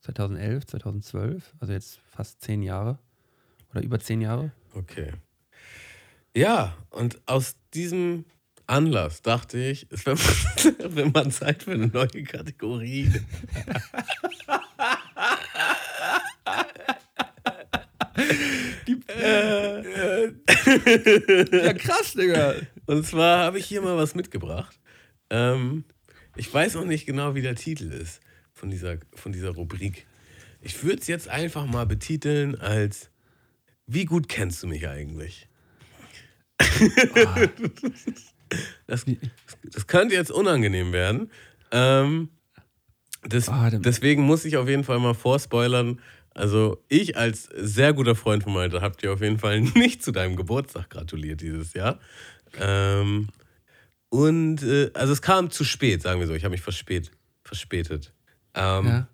[0.00, 2.98] 2011, 2012, also jetzt fast zehn Jahre
[3.70, 4.52] oder über zehn Jahre.
[4.74, 5.12] Okay.
[6.34, 8.24] Ja, und aus diesem
[8.66, 10.18] Anlass dachte ich, es wäre
[10.96, 13.12] wär mal Zeit für eine neue Kategorie.
[18.86, 20.34] Die, äh, äh,
[21.66, 22.54] ja, krass, Digga.
[22.86, 24.78] Und zwar habe ich hier mal was mitgebracht.
[25.30, 25.84] Ähm,
[26.36, 28.20] ich weiß noch nicht genau, wie der Titel ist
[28.52, 30.06] von dieser, von dieser Rubrik.
[30.60, 33.10] Ich würde es jetzt einfach mal betiteln als
[33.86, 35.48] Wie gut kennst du mich eigentlich?
[36.58, 37.48] Ah.
[38.86, 39.06] Das,
[39.64, 41.30] das könnte jetzt unangenehm werden.
[41.70, 42.28] Ähm,
[43.22, 46.00] das, oh, deswegen muss ich auf jeden Fall mal vorspoilern.
[46.34, 50.12] Also, ich als sehr guter Freund von Malte habe dir auf jeden Fall nicht zu
[50.12, 51.98] deinem Geburtstag gratuliert dieses Jahr.
[52.58, 53.28] Ähm,
[54.08, 56.34] und äh, also es kam zu spät, sagen wir so.
[56.34, 57.10] Ich habe mich verspät,
[57.42, 58.12] verspätet.
[58.54, 59.08] Ähm, ja.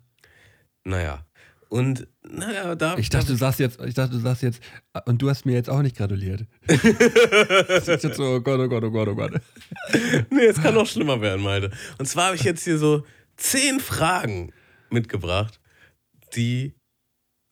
[0.83, 1.25] Naja.
[1.69, 2.97] Und naja, da.
[2.97, 4.59] Ich dachte, du sagst jetzt, ich dachte, du sagst jetzt,
[5.05, 6.45] und du hast mir jetzt auch nicht gratuliert.
[6.67, 9.33] das ist jetzt so, oh Gott, oh Gott, oh Gott, oh Gott.
[10.31, 11.71] nee, es kann noch schlimmer werden, Malte.
[11.99, 13.05] Und zwar habe ich jetzt hier so
[13.37, 14.51] zehn Fragen
[14.89, 15.59] mitgebracht,
[16.35, 16.73] die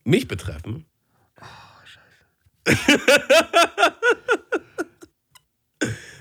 [0.08, 0.86] mich betreffen.
[1.40, 1.44] Oh,
[1.84, 2.26] scheiße.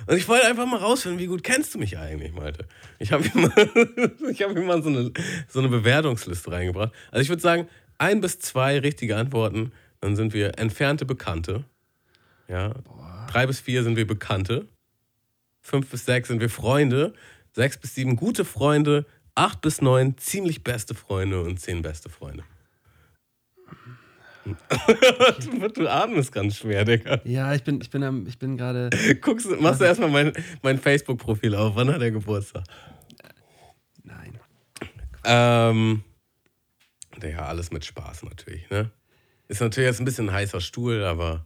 [0.08, 2.66] Und ich wollte einfach mal rausfinden, wie gut kennst du mich eigentlich, Malte?
[2.98, 5.12] Ich habe mal, hab hier mal so, eine,
[5.50, 6.94] so eine Bewertungsliste reingebracht.
[7.12, 7.68] Also ich würde sagen,
[7.98, 11.66] ein bis zwei richtige Antworten, dann sind wir entfernte Bekannte.
[12.48, 12.70] Ja.
[12.70, 13.28] Boah.
[13.30, 14.68] Drei bis vier sind wir Bekannte.
[15.62, 17.14] Fünf bis sechs sind wir Freunde.
[17.54, 19.06] Sechs bis sieben gute Freunde.
[19.36, 22.44] Acht bis neun ziemlich beste Freunde und zehn beste Freunde.
[25.60, 27.22] du, du atmest ganz schwer, Digga.
[27.24, 28.90] Ja, ich bin, ich bin, am, ich bin gerade.
[29.22, 31.76] Guckst, machst du erstmal mein, mein Facebook-Profil auf.
[31.76, 32.64] Wann hat er Geburtstag?
[34.04, 34.40] Nein.
[35.24, 36.04] Ähm,
[37.22, 38.92] ja, alles mit Spaß natürlich, ne?
[39.48, 41.46] Ist natürlich jetzt ein bisschen ein heißer Stuhl, aber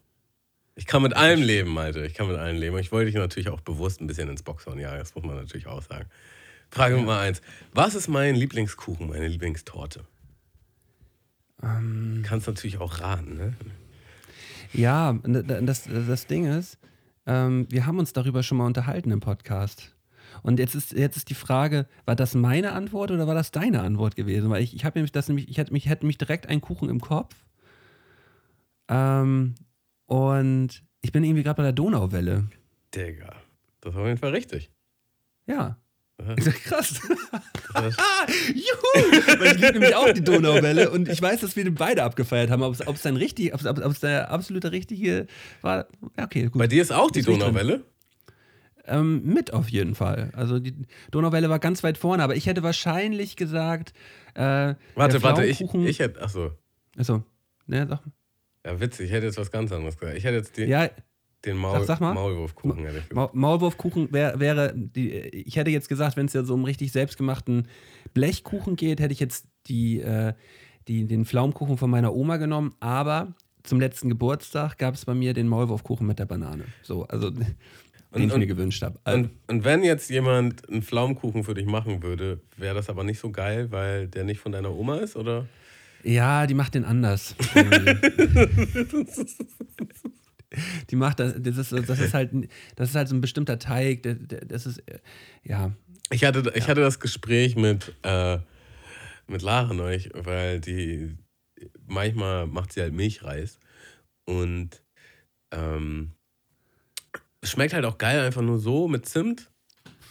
[0.76, 2.04] ich kann mit allem leben, Alter.
[2.04, 2.78] Ich kann mit allem leben.
[2.80, 5.68] Ich wollte dich natürlich auch bewusst ein bisschen ins Boxhorn jagen, das muss man natürlich
[5.68, 6.10] auch sagen.
[6.70, 7.41] Frage Nummer eins.
[7.74, 10.06] Was ist mein Lieblingskuchen, meine Lieblingstorte?
[11.64, 13.53] Ähm, Kannst natürlich auch raten, ne?
[14.74, 16.78] Ja, das, das Ding ist,
[17.26, 19.95] ähm, wir haben uns darüber schon mal unterhalten im Podcast.
[20.43, 23.82] Und jetzt ist, jetzt ist die Frage, war das meine Antwort oder war das deine
[23.82, 24.49] Antwort gewesen?
[24.49, 26.89] Weil ich, ich habe nämlich das nämlich, ich hatte mich, hätte mich direkt einen Kuchen
[26.89, 27.36] im Kopf.
[28.88, 29.55] Ähm,
[30.05, 32.47] und ich bin irgendwie gerade bei der Donauwelle.
[32.95, 33.34] Digga,
[33.82, 34.72] das war auf jeden Fall richtig.
[35.47, 35.78] Ja.
[36.66, 37.02] Krass.
[38.54, 39.40] Juhu!
[39.40, 42.50] Weil ich liebe nämlich auch die Donauwelle und ich weiß, dass wir den beide abgefeiert
[42.50, 42.64] haben.
[42.64, 45.28] Ob es dann richtig, ob es der absolute richtige
[45.62, 45.88] war.
[46.18, 46.60] Ja, okay, gut.
[46.60, 47.84] Bei dir ist auch die Donauwelle?
[48.86, 50.32] Ähm, mit auf jeden Fall.
[50.36, 50.74] Also die
[51.12, 53.94] Donauwelle war ganz weit vorne, aber ich hätte wahrscheinlich gesagt.
[54.34, 56.22] Äh, warte, warte, ich, ich hätte.
[56.22, 56.52] Achso.
[56.98, 57.24] Achso.
[57.68, 58.02] Ne, sag.
[58.66, 60.18] Ja, witzig, ich hätte jetzt was ganz anderes gesagt.
[60.18, 60.90] Ich hätte jetzt die, ja,
[61.46, 62.86] den Maul, sag, sag Maulwurfkuchen.
[62.86, 64.74] Hätte ich Ma Maulwurfkuchen wär, wäre.
[64.76, 67.68] Die, ich hätte jetzt gesagt, wenn es ja so um richtig selbstgemachten
[68.14, 70.34] Blechkuchen geht, hätte ich jetzt die, äh,
[70.88, 73.34] die, den Pflaumkuchen von meiner Oma genommen, aber
[73.64, 76.66] zum letzten Geburtstag gab es bei mir den Maulwurfkuchen mit der Banane.
[76.84, 77.56] So, also den
[78.12, 79.00] und, ich mir gewünscht habe.
[79.06, 83.20] Und, und, wenn jetzt jemand einen Pflaumenkuchen für dich machen würde, wäre das aber nicht
[83.20, 85.48] so geil, weil der nicht von deiner Oma ist, oder?
[86.04, 87.36] Ja, die macht den anders.
[90.89, 92.32] die macht das, das ist, das ist halt,
[92.76, 94.04] das ist halt so ein bestimmter Teig,
[94.47, 94.84] das ist,
[95.43, 95.72] ja.
[96.10, 96.68] Ich hatte, ich ja.
[96.68, 98.39] hatte das Gespräch mit, äh,
[99.28, 101.16] mit Lara neulich, weil die
[101.88, 103.60] manchmal macht sie halt Milchreis
[104.26, 104.82] und
[105.52, 106.12] ähm,
[107.43, 109.49] schmeckt halt auch geil einfach nur so mit Zimt.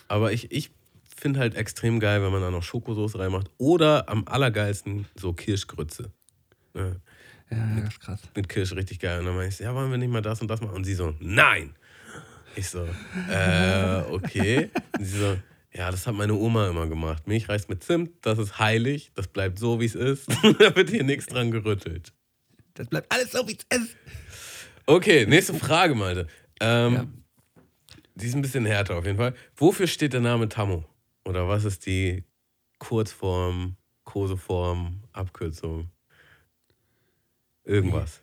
[0.08, 0.70] Aber ich, ich
[1.16, 3.50] finde halt extrem geil, wenn man da noch Schokosauce reinmacht.
[3.58, 6.10] Oder am allergeilsten so Kirschgrütze.
[7.50, 8.20] Ja, Ja, das ist krass.
[8.34, 9.18] mit Kirsch richtig geil.
[9.20, 10.74] Und dann meine ich, ja, wollen wir nicht mal das und das machen?
[10.74, 11.74] Und sie so, nein.
[12.56, 12.86] Ich so,
[13.30, 14.70] äh, okay.
[14.98, 15.38] Und sie so,
[15.72, 17.26] ja, das hat meine Oma immer gemacht.
[17.28, 20.28] Milchreis mit Zimt, das ist heilig, das bleibt so, wie es ist.
[20.58, 22.12] da wird hier nichts dran gerüttelt.
[22.74, 23.96] Das bleibt alles so, wie es ist.
[24.86, 26.26] Okay, nächste Frage, Malte.
[26.60, 27.06] Ähm, Ja.
[28.16, 29.34] Die ist ein bisschen härter auf jeden Fall.
[29.56, 30.84] Wofür steht der Name Tammo?
[31.24, 32.24] Oder was ist die
[32.78, 35.90] Kurzform, Koseform, Abkürzung?
[37.64, 38.22] Irgendwas.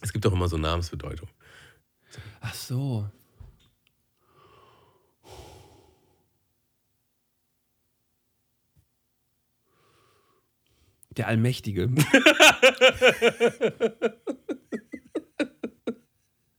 [0.00, 1.28] Es gibt doch immer so Namensbedeutung.
[2.40, 3.08] Ach so.
[11.16, 11.88] Der Allmächtige.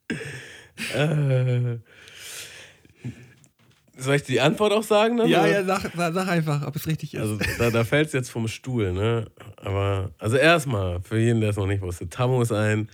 [0.94, 1.80] Äh,
[3.98, 5.18] soll ich die Antwort auch sagen?
[5.18, 5.50] Dann, ja, oder?
[5.52, 7.20] ja, sag, sag einfach, ob es richtig ist.
[7.22, 9.26] Also da, da fällt es jetzt vom Stuhl, ne?
[9.58, 12.90] Aber, also erstmal, für jeden, der es noch nicht wusste, Tammo ist ein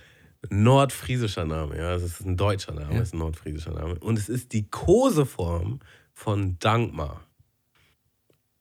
[0.50, 1.94] nordfriesischer Name, ja.
[1.94, 3.00] Es ist ein deutscher Name, Ja.
[3.00, 3.94] es ist ein nordfriesischer Name.
[3.98, 5.80] Und es ist die Koseform
[6.12, 7.22] von Dankmar.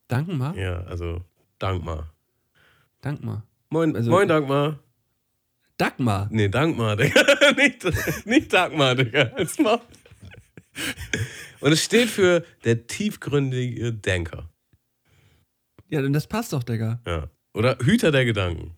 [0.07, 0.57] Danke mal.
[0.57, 1.21] Ja, also
[1.59, 2.11] Dankmar.
[3.01, 3.43] Dank mal.
[3.69, 4.79] Moin, Also- moin Dankmar.
[5.77, 6.27] Dagmar.
[6.29, 7.21] Nee, Dankmar, Digga.
[7.55, 9.31] nicht, nicht Dankmar, Digga.
[9.37, 9.79] Als Maul.
[11.62, 14.49] Und es steht für der tiefgründige Denker.
[15.89, 17.01] Ja, dann das passt doch, Digga.
[17.05, 17.30] Ja.
[17.53, 18.76] Oder Hüter der Gedanken.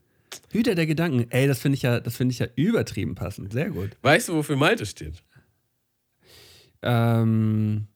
[0.51, 1.29] Hüter der Gedanken.
[1.29, 3.51] Ey, das finde ich ja, das finde ich ja übertrieben passend.
[3.51, 3.91] Sehr gut.
[4.01, 5.23] Weißt du, wofür Malte steht?
[6.81, 7.87] Ähm,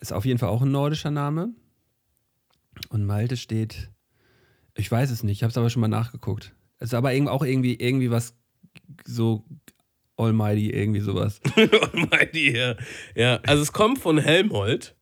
[0.00, 1.50] ist auf jeden Fall auch ein nordischer Name.
[2.88, 3.90] Und Malte steht,
[4.74, 6.54] ich weiß es nicht, ich habe es aber schon mal nachgeguckt.
[6.78, 8.34] Es ist aber auch irgendwie, irgendwie was
[9.06, 9.44] so
[10.16, 11.40] Almighty, irgendwie sowas.
[11.56, 12.76] Almighty, ja.
[13.14, 13.40] ja.
[13.46, 14.94] Also es kommt von Helmholt.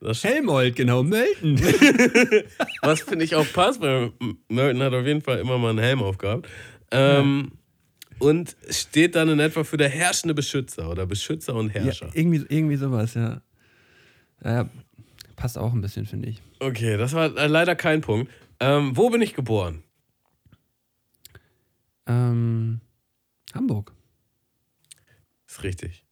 [0.00, 1.58] Das, Helmold, genau, Melton.
[2.82, 4.12] was finde ich auch passt, weil
[4.48, 6.48] Merton hat auf jeden Fall immer mal einen Helm aufgehabt.
[6.92, 7.52] Ähm,
[8.20, 12.10] Und steht dann in etwa für der herrschende Beschützer oder Beschützer und ja, Herrscher.
[12.14, 13.40] irgendwie, irgendwie sowas, ja.
[14.44, 14.68] ja.
[15.34, 16.42] Passt auch ein bisschen, finde ich.
[16.60, 18.30] Okay, das war äh, leider kein Punkt.
[18.60, 19.82] Ähm, wo bin ich geboren?
[22.06, 22.80] Ähm,
[23.54, 23.92] Hamburg.
[25.58, 26.04] Ist richtig.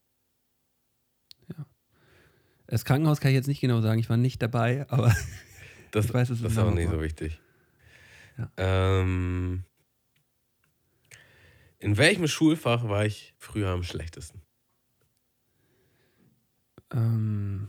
[2.68, 5.14] Das Krankenhaus kann ich jetzt nicht genau sagen, ich war nicht dabei, aber
[5.92, 7.40] Das, Ich weiß, es das ist auch nicht so wichtig.
[8.36, 8.51] Ja.
[8.57, 9.64] Ähm,
[11.78, 14.42] in welchem Schulfach war ich früher am schlechtesten?
[16.92, 17.68] ähm,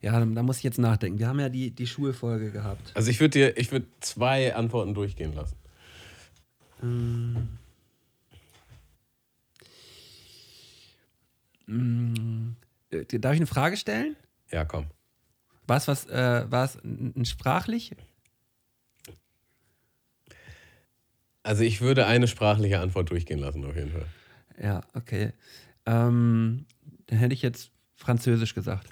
[0.00, 1.18] ja, da, muss ich jetzt nachdenken.
[1.18, 2.92] Wir haben ja die, die Schulfolge gehabt.
[2.94, 5.56] Also ich würde dir, ich würde zwei Antworten durchgehen lassen.
[6.82, 7.40] Äh,
[11.66, 14.16] Darf ich eine Frage stellen?
[14.50, 14.86] Ja, komm.
[15.66, 17.96] War es was, äh, war es sprachlich?
[21.42, 24.06] Also ich würde eine sprachliche Antwort durchgehen lassen, auf jeden Fall.
[24.60, 25.32] Ja, okay.
[25.86, 26.66] Ähm,
[27.06, 28.88] dann hätte ich jetzt Französisch gesagt.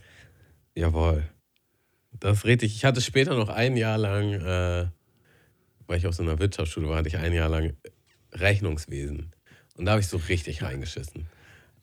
[0.75, 1.25] Jawohl.
[2.13, 2.75] Das ist richtig.
[2.77, 4.87] Ich hatte später noch ein Jahr lang, äh,
[5.87, 7.77] weil ich auf so einer Wirtschaftsschule war, hatte ich ein Jahr lang
[8.33, 9.33] Rechnungswesen.
[9.77, 11.27] Und da habe ich so richtig reingeschissen.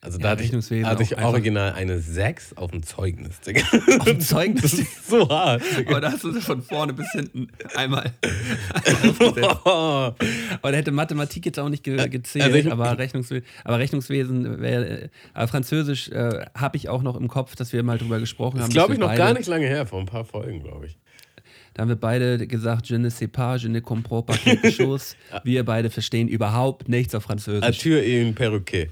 [0.04, 3.40] Also da Ja, hatte ich, hatte ich original eine 6 auf dem Zeugnis.
[3.42, 3.62] Digga.
[4.00, 4.64] Auf dem Zeugnis.
[4.64, 5.62] Das ist so hart.
[5.78, 5.92] Digga.
[5.92, 8.12] Aber da hast du sie von vorne bis hinten einmal,
[8.84, 9.62] einmal.
[10.62, 14.60] Aber da hätte Mathematik jetzt auch nicht ge gezählt, Also ich- aber, Rechnungswesen, aber Rechnungswesen
[14.60, 15.04] wäre.
[15.04, 18.58] Äh, aber Französisch äh, habe ich auch noch im Kopf, dass wir mal drüber gesprochen
[18.58, 18.74] Das haben.
[18.74, 20.98] glaube dass ich noch gar nicht lange her, vor ein paar Folgen, glaube ich.
[21.74, 25.16] Da haben wir beide gesagt, je ne sais pas, je ne comprends pas quelque chose.
[25.44, 27.64] wir beide verstehen überhaupt nichts auf Französisch.
[27.64, 28.90] Arthur et un perroquet.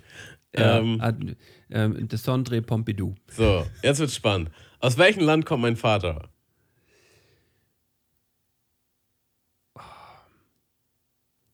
[0.53, 1.35] Ähm, Ad-
[1.69, 3.15] ähm, de Sondre Pompidou.
[3.27, 4.49] so, jetzt wird's spannend.
[4.79, 6.29] Aus welchem Land kommt mein Vater?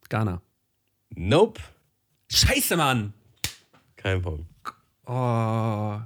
[0.10, 0.42] Ghana.
[1.16, 1.62] Nope.
[2.32, 3.14] Scheiße, Mann!
[3.96, 4.46] Kein Punkt.
[5.06, 6.00] Oh,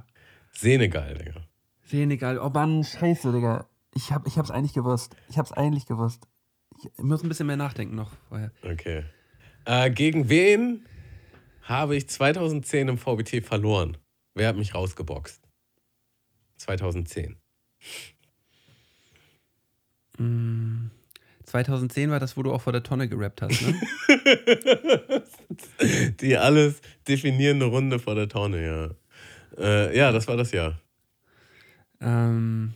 [0.52, 1.40] Senegal, Digga.
[1.84, 2.38] Senegal.
[2.38, 3.66] Oh Mann, scheiße, Digga.
[3.94, 5.16] Ich, hab, ich hab's eigentlich gewusst.
[5.28, 6.26] Ich hab's eigentlich gewusst.
[6.82, 8.52] Ich muss ein bisschen mehr nachdenken noch vorher.
[8.62, 9.04] Okay.
[9.64, 10.86] Äh, gegen wen
[11.70, 13.96] habe ich 2010 im VBT verloren?
[14.34, 15.40] Wer hat mich rausgeboxt?
[16.56, 17.36] 2010.
[21.44, 23.80] 2010 war das, wo du auch vor der Tonne gerappt hast, ne?
[26.20, 28.90] Die alles definierende Runde vor der Tonne, ja.
[29.56, 30.78] Äh, ja, das war das Jahr.
[32.00, 32.74] ähm.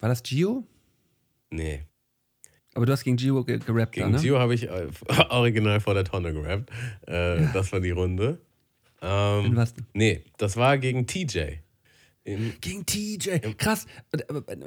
[0.00, 0.64] War das Gio?
[1.50, 1.87] Nee.
[2.74, 4.22] Aber du hast gegen Gio ge gerappt, Gegen da, ne?
[4.22, 4.86] Gio habe ich äh,
[5.30, 6.70] original vor der Tonne gerappt.
[7.06, 8.38] Äh, Das war die Runde.
[9.02, 9.74] Ähm, In was?
[9.94, 11.58] nee, das war gegen TJ.
[12.24, 13.38] In, Gegen TJ.
[13.56, 13.86] Krass.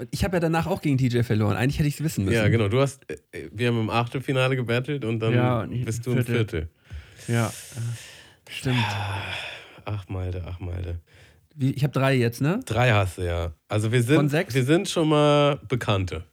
[0.10, 1.56] Ich habe ja danach auch gegen TJ verloren.
[1.56, 2.36] Eigentlich hätte ich es wissen müssen.
[2.36, 2.70] ja, genau.
[2.70, 6.26] Du hast, äh, wir haben im Achtelfinale gebettelt und dann Ja, und bist du im
[6.26, 6.70] Viertel.
[7.28, 7.48] Ja.
[7.50, 8.78] äh, Stimmt.
[9.86, 11.00] Ach Malte, ach Malte.
[11.56, 12.62] Wie, ich habe drei jetzt, ne?
[12.66, 13.54] Drei hast du ja.
[13.68, 14.54] Also wir Von sind, sechs?
[14.56, 16.24] wir sind schon mal Bekannte.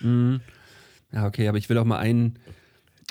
[0.00, 0.40] Mhm.
[1.12, 2.38] Ja, okay, aber ich will auch mal einen,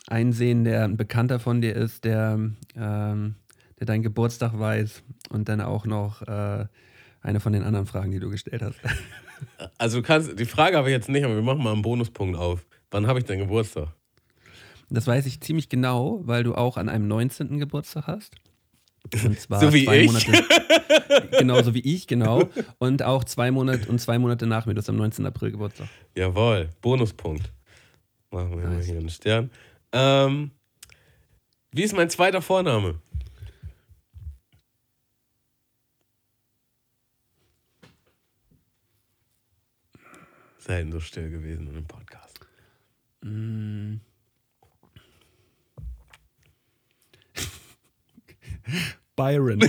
[0.07, 2.39] einen sehen, der ein Bekannter von dir ist, der,
[2.75, 3.35] ähm,
[3.79, 6.65] der deinen Geburtstag weiß und dann auch noch äh,
[7.21, 8.79] eine von den anderen Fragen, die du gestellt hast.
[9.77, 12.35] Also du kannst, die Frage habe ich jetzt nicht, aber wir machen mal einen Bonuspunkt
[12.35, 12.65] auf.
[12.89, 13.89] Wann habe ich denn Geburtstag?
[14.89, 17.59] Das weiß ich ziemlich genau, weil du auch an einem 19.
[17.59, 18.33] Geburtstag hast.
[19.13, 20.07] Und zwar So wie zwei ich.
[20.07, 20.43] Monate.
[21.37, 22.49] Genauso wie ich, genau.
[22.79, 24.73] Und auch zwei Monate und zwei Monate nach mir.
[24.73, 25.25] Du hast am 19.
[25.27, 25.87] April Geburtstag.
[26.15, 27.51] Jawohl, Bonuspunkt.
[28.31, 28.85] Machen wir mal Nice.
[28.85, 29.51] hier einen Stern.
[29.91, 30.51] Ähm,
[31.71, 32.99] wie ist mein zweiter Vorname?
[40.57, 42.39] Selten so still gewesen in einem Podcast.
[43.21, 43.95] Mm.
[49.15, 49.61] Byron.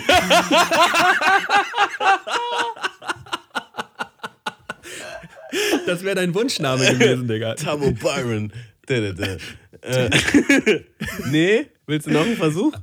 [5.87, 7.55] Das wäre dein Wunschname gewesen, Digga.
[7.57, 8.53] Tamo Byron.
[8.89, 10.11] Äh,
[11.31, 12.75] nee, willst du noch einen Versuch?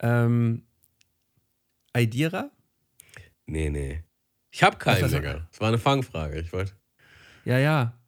[0.00, 0.62] Ähm,
[1.92, 2.50] Aidira?
[3.46, 4.02] Nee, nee.
[4.50, 5.46] Ich habe keinen, Was, Digga.
[5.50, 6.40] Das war eine Fangfrage.
[6.40, 6.72] Ich wollte.
[7.44, 7.98] Ja, ja.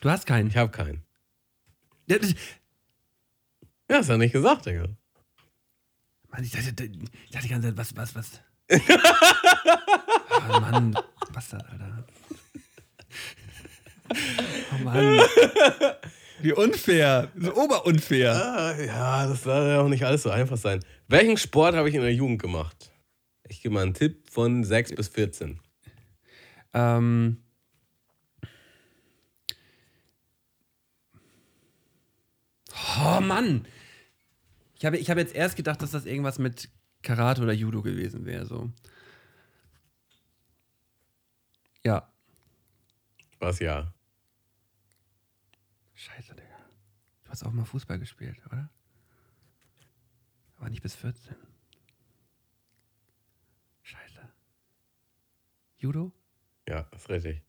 [0.00, 0.48] Du hast keinen.
[0.48, 1.02] Ich habe keinen.
[2.06, 2.34] Ja, das-
[3.88, 4.88] Ja, hast du ja nicht gesagt, Digga.
[6.28, 8.40] Mann, ich dachte, ich dachte die ganze Zeit, was, was, was?
[8.70, 10.96] Oh Mann,
[11.32, 12.04] Bastard, Alter.
[14.72, 15.20] Oh Mann.
[16.42, 17.30] Wie unfair.
[17.36, 18.32] So oberunfair.
[18.32, 20.80] Ah, ja, das soll ja auch nicht alles so einfach sein.
[21.08, 22.90] Welchen Sport habe ich in der Jugend gemacht?
[23.48, 25.60] Ich gebe mal einen Tipp von 6 bis 14.
[26.72, 27.42] Ähm.
[33.02, 33.66] Oh Mann!
[34.78, 36.70] Ich habe, ich habe jetzt erst gedacht, dass das irgendwas mit
[37.02, 38.46] Karate oder Judo gewesen wäre.
[38.46, 38.70] So.
[41.82, 42.12] Ja.
[43.38, 43.92] Was ja.
[45.94, 46.58] Scheiße, Digga.
[47.24, 48.68] Du hast auch mal Fußball gespielt, oder?
[50.56, 51.34] Aber nicht bis 14.
[53.82, 54.20] Scheiße.
[55.78, 56.12] Judo?
[56.68, 57.42] Ja, ist richtig.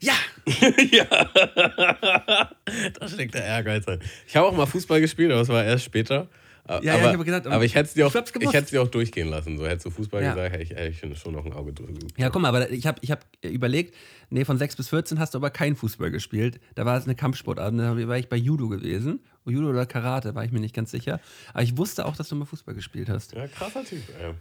[0.00, 0.14] Ja!
[0.92, 1.04] ja.
[1.04, 4.00] da steckt der Ehrgeiz drin.
[4.26, 6.28] Ich habe auch mal Fußball gespielt, aber es war erst später.
[6.68, 9.56] Ja, ja, aber, ich habe gedacht, aber ich hätte es dir, dir auch durchgehen lassen.
[9.56, 10.34] So hättest du Fußball Ja.
[10.34, 11.92] gesagt, hätte ich, hätte ich schon noch ein Auge drüber.
[12.16, 13.94] Ja, guck mal, aber ich habe ich hab überlegt,
[14.30, 16.58] nee, von 6 bis 14 hast du aber kein Fußball gespielt.
[16.74, 17.72] Da war es eine Kampfsportart.
[17.78, 19.20] Da war ich bei Judo gewesen.
[19.44, 21.20] Judo oder Karate, war ich mir nicht ganz sicher.
[21.52, 23.32] Aber ich wusste auch, dass du mal Fußball gespielt hast.
[23.32, 24.34] Ja, krasser Typ, ey.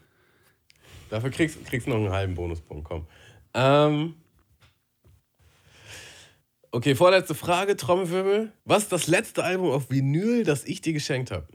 [1.12, 3.06] Dafür kriegst du noch einen halben Bonuspunkt, komm.
[3.54, 4.16] Ähm,
[6.72, 8.52] okay, vorletzte Frage, Trommelwirbel.
[8.66, 11.48] Was ist das letzte Album auf Vinyl, das ich dir geschenkt habe?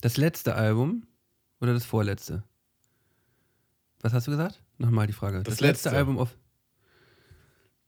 [0.00, 1.06] Das letzte Album
[1.60, 2.42] oder das vorletzte?
[4.00, 4.62] Was hast du gesagt?
[4.78, 5.42] Nochmal die Frage.
[5.42, 5.92] Das letzte letzte.
[5.92, 6.36] Album auf.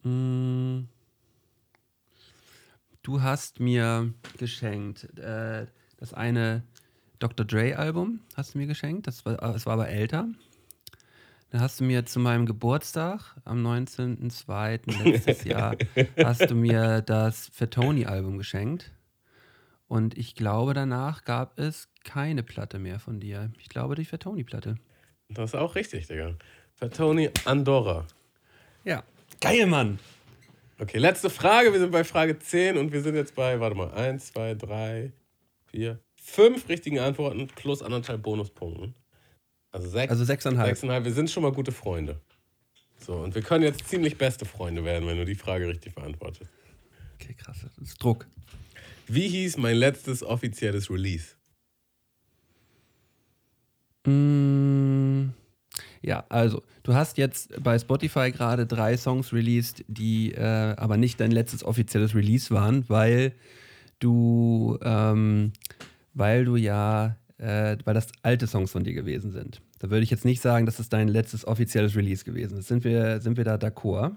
[0.03, 0.83] Mm.
[3.03, 6.63] Du hast mir geschenkt äh, das eine
[7.19, 7.47] Dr.
[7.47, 9.07] Dre Album, hast du mir geschenkt.
[9.07, 10.29] Das war, das war aber älter.
[11.51, 15.03] Dann hast du mir zu meinem Geburtstag am 19.02.
[15.05, 15.77] letztes Jahr
[16.17, 18.91] hast du mir das Fatoni Album geschenkt.
[19.89, 23.51] Und ich glaube, danach gab es keine Platte mehr von dir.
[23.59, 24.77] Ich glaube, die Fatoni-Platte.
[25.29, 26.35] Das ist auch richtig, Digga.
[26.75, 28.07] Für Tony Andorra.
[28.85, 29.03] Ja.
[29.41, 29.99] Geil, Mann.
[30.79, 31.73] Okay, letzte Frage.
[31.73, 35.13] Wir sind bei Frage 10 und wir sind jetzt bei, warte mal, 1, 2, 3,
[35.67, 38.95] 4, 5 richtigen Antworten plus anderthalb Bonuspunkten.
[39.71, 40.69] Also 6, Also sechseinhalb.
[40.69, 41.05] sechseinhalb.
[41.05, 42.21] Wir sind schon mal gute Freunde.
[42.99, 46.51] So, und wir können jetzt ziemlich beste Freunde werden, wenn du die Frage richtig beantwortest.
[47.15, 47.59] Okay, krass.
[47.63, 48.27] Das ist Druck.
[49.09, 51.35] Wie hieß mein letztes offizielles Release?
[54.07, 55.31] Mm,
[56.03, 61.21] ja, also, du hast jetzt bei Spotify gerade drei Songs released, die äh, aber nicht
[61.21, 63.33] dein letztes offizielles Release waren, weil
[64.01, 65.53] du, ähm,
[66.15, 69.61] weil du ja, äh, weil das alte Songs von dir gewesen sind.
[69.79, 72.69] Da würde ich jetzt nicht sagen, dass es dein letztes offizielles Release gewesen ist.
[72.69, 74.13] Sind wir, sind wir da d'accord?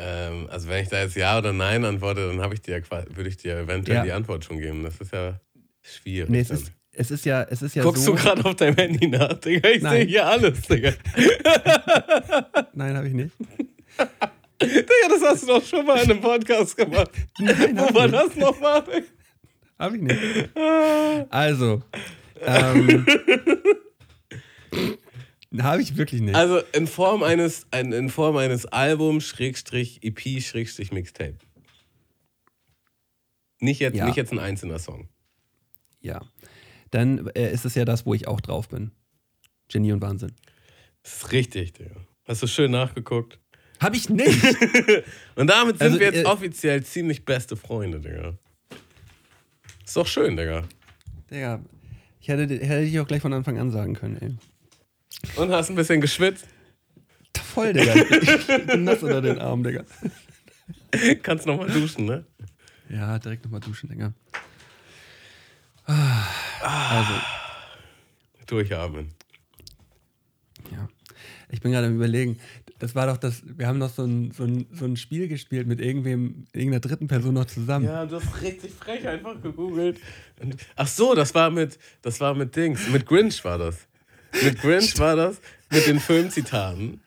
[0.00, 3.28] Ähm, also wenn ich da jetzt Ja oder Nein antworte, dann habe ich dir würde
[3.28, 4.04] ich dir eventuell Ja.
[4.04, 4.84] die Antwort schon geben.
[4.84, 5.40] Das ist ja
[5.82, 6.30] schwierig.
[6.30, 8.14] Nee, es ist, es ist ja, es ist ja Guckst so.
[8.14, 9.68] du gerade auf deinem Handy nach, Digga?
[9.70, 10.92] Ich sehe hier alles, Digga.
[12.74, 13.32] Nein, habe ich nicht.
[14.60, 17.10] Digga, das hast du doch schon mal in einem Podcast gemacht.
[17.38, 18.14] Nein, Wo hab war nicht.
[18.14, 18.82] das nochmal?
[18.82, 19.06] Digga?
[19.78, 20.18] Habe ich nicht.
[21.30, 21.82] Also,
[22.40, 23.06] ähm,
[25.62, 26.34] habe ich wirklich nicht.
[26.34, 31.38] Also in Form eines, ein, in Form eines Albums, Schrägstrich, EP, Schrägstrich, Mixtape.
[33.60, 34.06] Nicht jetzt, Ja.
[34.06, 35.08] nicht jetzt ein einzelner Song.
[36.00, 36.20] Ja.
[36.90, 38.92] Dann äh, ist es ja das, wo ich auch drauf bin.
[39.68, 40.32] Genie und Wahnsinn.
[41.02, 41.96] Das ist richtig, Digga.
[42.26, 43.38] Hast du schön nachgeguckt.
[43.80, 44.42] Habe ich nicht.
[45.36, 48.36] Und damit sind Also, wir jetzt äh, offiziell ziemlich beste Freunde, Digga.
[49.84, 50.64] Ist doch schön, Digga.
[51.30, 51.60] Digga,
[52.20, 54.34] ich hätte, hätte ich auch gleich von Anfang an sagen können, ey.
[55.36, 56.46] Und hast ein bisschen geschwitzt.
[57.54, 57.94] Voll, Digga.
[57.94, 59.84] Ich bin nass unter den Armen, Digga.
[61.22, 62.24] Kannst nochmal duschen, ne?
[62.88, 64.12] Ja, direkt nochmal duschen, Digga.
[65.86, 67.12] Also,
[68.46, 69.08] Durchatmen.
[70.70, 70.88] ja.
[71.50, 72.38] Ich bin gerade am überlegen,
[72.78, 75.66] das war doch das, wir haben doch so ein, so ein, so ein Spiel gespielt
[75.66, 77.86] mit irgendwem, irgendeiner dritten Person noch zusammen.
[77.86, 79.98] Ja, du hast richtig frech einfach gegoogelt.
[80.76, 83.88] Ach so, das war mit, das war mit Dings, mit Grinch war das.
[84.42, 85.36] Mit Grinch war das,
[85.70, 87.00] mit den Filmzitaten.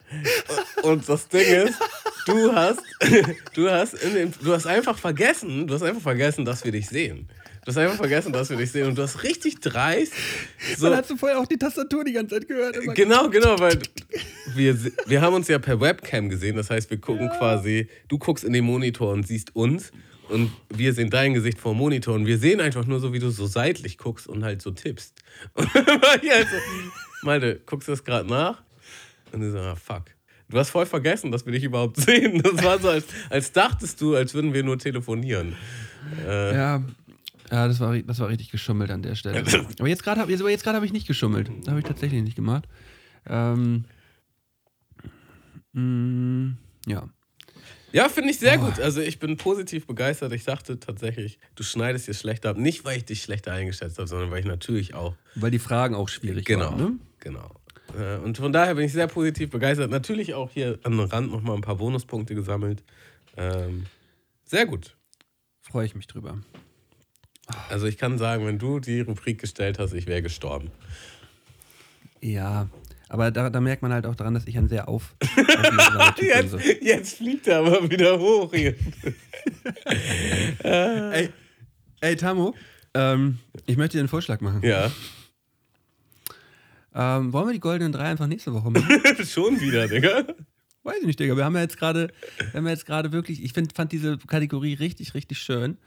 [0.84, 1.80] Und das Ding ist,
[2.26, 2.80] du hast,
[3.54, 6.88] du hast, in dem, du hast einfach vergessen, du hast einfach vergessen, dass wir dich
[6.88, 7.28] sehen.
[7.64, 8.88] Du hast einfach vergessen, dass wir dich sehen.
[8.88, 10.14] Und du hast richtig dreist.
[10.78, 12.76] So, Dann hast du vorher auch die Tastatur die ganze Zeit gehört.
[12.96, 13.78] Genau, genau, weil
[14.56, 16.56] wir, wir haben uns ja per Webcam gesehen.
[16.56, 19.92] Das heißt, wir gucken quasi, du guckst in den Monitor und siehst uns
[20.32, 23.20] und wir sehen dein Gesicht vor dem Monitor und wir sehen einfach nur so, wie
[23.20, 25.14] du so seitlich guckst und halt so tippst.
[25.54, 26.58] Und dann war ich halt so,
[27.24, 28.62] Malte, guckst du das gerade nach?
[29.32, 30.06] Und du so, ah, fuck.
[30.50, 32.42] Du hast voll vergessen, dass wir dich überhaupt sehen.
[32.44, 35.56] Das war so, als, als dachtest du, als würden wir nur telefonieren.
[36.28, 36.84] Äh, Ja,
[37.50, 39.44] ja das, war, das war richtig geschummelt an der Stelle.
[39.80, 41.50] Aber jetzt gerade habe hab ich nicht geschummelt.
[41.62, 42.68] Das habe ich tatsächlich nicht gemacht.
[43.28, 43.86] Ähm,
[45.74, 46.58] mm,
[46.88, 47.08] ja.
[47.94, 48.80] Ja, finde ich sehr gut.
[48.80, 50.32] Also ich bin positiv begeistert.
[50.32, 52.58] Ich dachte tatsächlich, du schneidest hier schlechter ab.
[52.58, 55.16] Nicht, weil ich dich schlechter eingeschätzt habe, sondern weil ich natürlich auch.
[55.36, 56.72] Weil die Fragen auch schwierig Genau.
[56.72, 56.78] waren.
[56.78, 57.00] Ne?
[57.22, 57.50] Genau.
[57.98, 59.90] Äh, Und von daher bin ich sehr positiv begeistert.
[59.90, 62.84] Natürlich auch hier am Rand nochmal ein paar Bonuspunkte gesammelt.
[63.38, 63.86] Ähm,
[64.44, 64.96] sehr gut.
[65.62, 66.38] Freue ich mich drüber.
[67.70, 70.72] Also ich kann sagen, wenn du die Rubrik gestellt hast, ich wäre gestorben.
[72.22, 72.70] Ja,
[73.10, 76.28] aber da, da merkt man halt auch daran, dass ich ein sehr auf, Typ bin.
[76.28, 76.58] Jetzt, So.
[76.60, 78.76] jetzt fliegt er aber wieder hoch hier.
[80.64, 81.30] Ey,
[82.02, 82.56] ey, Tamo,
[82.94, 84.62] ähm, ich möchte dir einen Vorschlag machen.
[84.64, 84.92] Ja,
[86.94, 89.26] Ähm, wollen wir die goldenen drei einfach nächste Woche machen?
[89.26, 90.26] schon wieder, Digga.
[90.84, 91.38] Weiß ich nicht, Digga.
[91.38, 94.18] Wir haben ja jetzt gerade, wir haben ja jetzt gerade wirklich, ich find, fand diese
[94.18, 95.78] Kategorie richtig, richtig schön.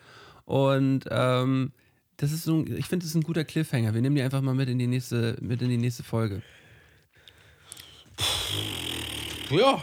[0.44, 1.72] Und ähm,
[2.16, 3.92] das ist so, ein- ich finde, das ist ein guter Cliffhanger.
[3.92, 6.42] Wir nehmen die einfach mal mit in die nächste, mit in die nächste Folge.
[9.50, 9.82] Ja,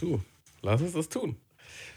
[0.00, 0.20] du,
[0.62, 1.36] lass uns das tun.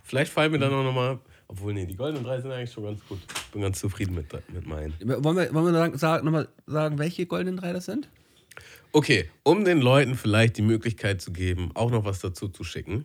[0.04, 3.00] Vielleicht fallen mir dann auch nochmal, obwohl, nee, die goldenen drei sind eigentlich schon ganz
[3.08, 3.20] gut.
[3.36, 4.94] Ich bin ganz zufrieden mit, mit meinen.
[5.04, 8.10] Wollen wir, wollen wir sagen, nochmal sagen, welche goldenen drei das sind?
[8.96, 13.04] Okay, um den Leuten vielleicht die Möglichkeit zu geben, auch noch was dazu zu schicken,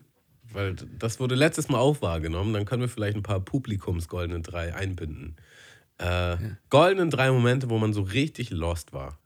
[0.53, 4.72] weil das wurde letztes Mal auch wahrgenommen, dann können wir vielleicht ein paar Publikumsgoldenen drei
[4.72, 5.34] einbinden.
[5.99, 6.36] Äh,
[6.68, 9.18] Goldenen drei Momente, wo man so richtig lost war.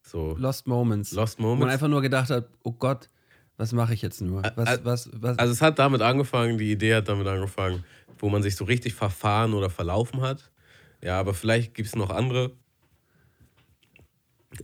[0.00, 1.12] So, Lost Moments.
[1.12, 1.74] Lost Wo man Moments.
[1.74, 3.10] einfach nur gedacht hat, oh Gott,
[3.58, 4.44] was mache ich jetzt nur?
[4.54, 5.38] Was, Ä- was, was?
[5.38, 7.84] Also es hat damit angefangen, die Idee hat damit angefangen,
[8.18, 10.50] wo man sich so richtig verfahren oder verlaufen hat.
[11.02, 12.52] Ja, aber vielleicht gibt es noch andere,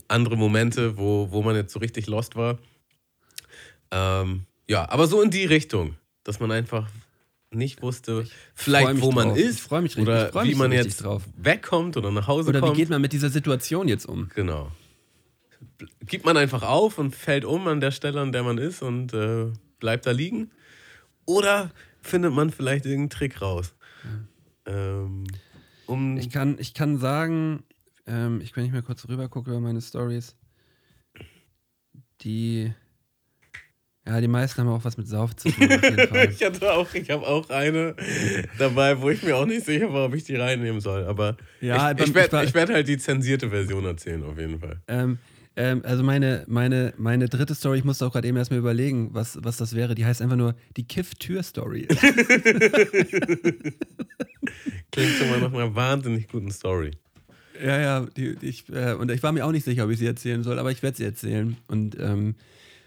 [0.07, 2.57] andere Momente, wo, wo man jetzt so richtig lost war.
[3.91, 6.89] Ähm, ja, aber so in die Richtung, dass man einfach
[7.51, 8.25] nicht wusste,
[8.55, 9.37] vielleicht wo man drauf.
[9.37, 11.23] Ich ist richtig- oder wie man jetzt drauf.
[11.37, 12.77] wegkommt oder nach Hause Oder wie kommt.
[12.77, 14.29] geht man mit dieser Situation jetzt um?
[14.33, 14.71] Genau.
[16.07, 19.13] Gibt man einfach auf und fällt um an der Stelle, an der man ist und
[19.13, 20.49] äh, bleibt da liegen?
[21.25, 21.71] Oder
[22.01, 23.75] findet man vielleicht irgendeinen Trick raus?
[24.65, 25.25] Ähm,
[25.85, 27.63] um, Ich kann, ich kann sagen,
[28.07, 30.35] ähm, ich, wenn ich mal kurz rüber gucke über meine Stories,
[32.21, 32.71] die,
[34.05, 36.29] ja, die meisten haben auch was mit Sauf zu tun, auf jeden Fall.
[36.29, 37.95] ich hatte auch, ich habe auch eine
[38.57, 41.05] dabei, wo ich mir auch nicht sicher war, ob ich die reinnehmen soll.
[41.05, 44.81] Aber Ja, ich, ich werde werd halt die zensierte Version erzählen, auf jeden Fall.
[44.87, 45.17] ähm,
[45.55, 49.37] ähm, also meine, meine, meine dritte Story, ich musste auch gerade eben erstmal überlegen, was,
[49.43, 49.93] was das wäre.
[49.93, 51.87] Die heißt einfach nur die Kiff-Tür-Story.
[54.91, 56.91] Klingt schon mal nach einer wahnsinnig guten Story.
[57.61, 60.07] Ja, ja, die, ich, äh, und ich war mir auch nicht sicher, ob ich sie
[60.07, 61.57] erzählen soll, aber ich werde sie erzählen.
[61.67, 62.35] Und ähm,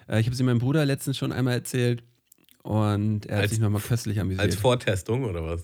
[0.08, 2.02] äh, ich habe sie meinem Bruder letztens schon einmal erzählt
[2.62, 4.44] und er hat Als- sich nochmal köstlich amüsiert.
[4.44, 5.62] Als Vortestung oder was?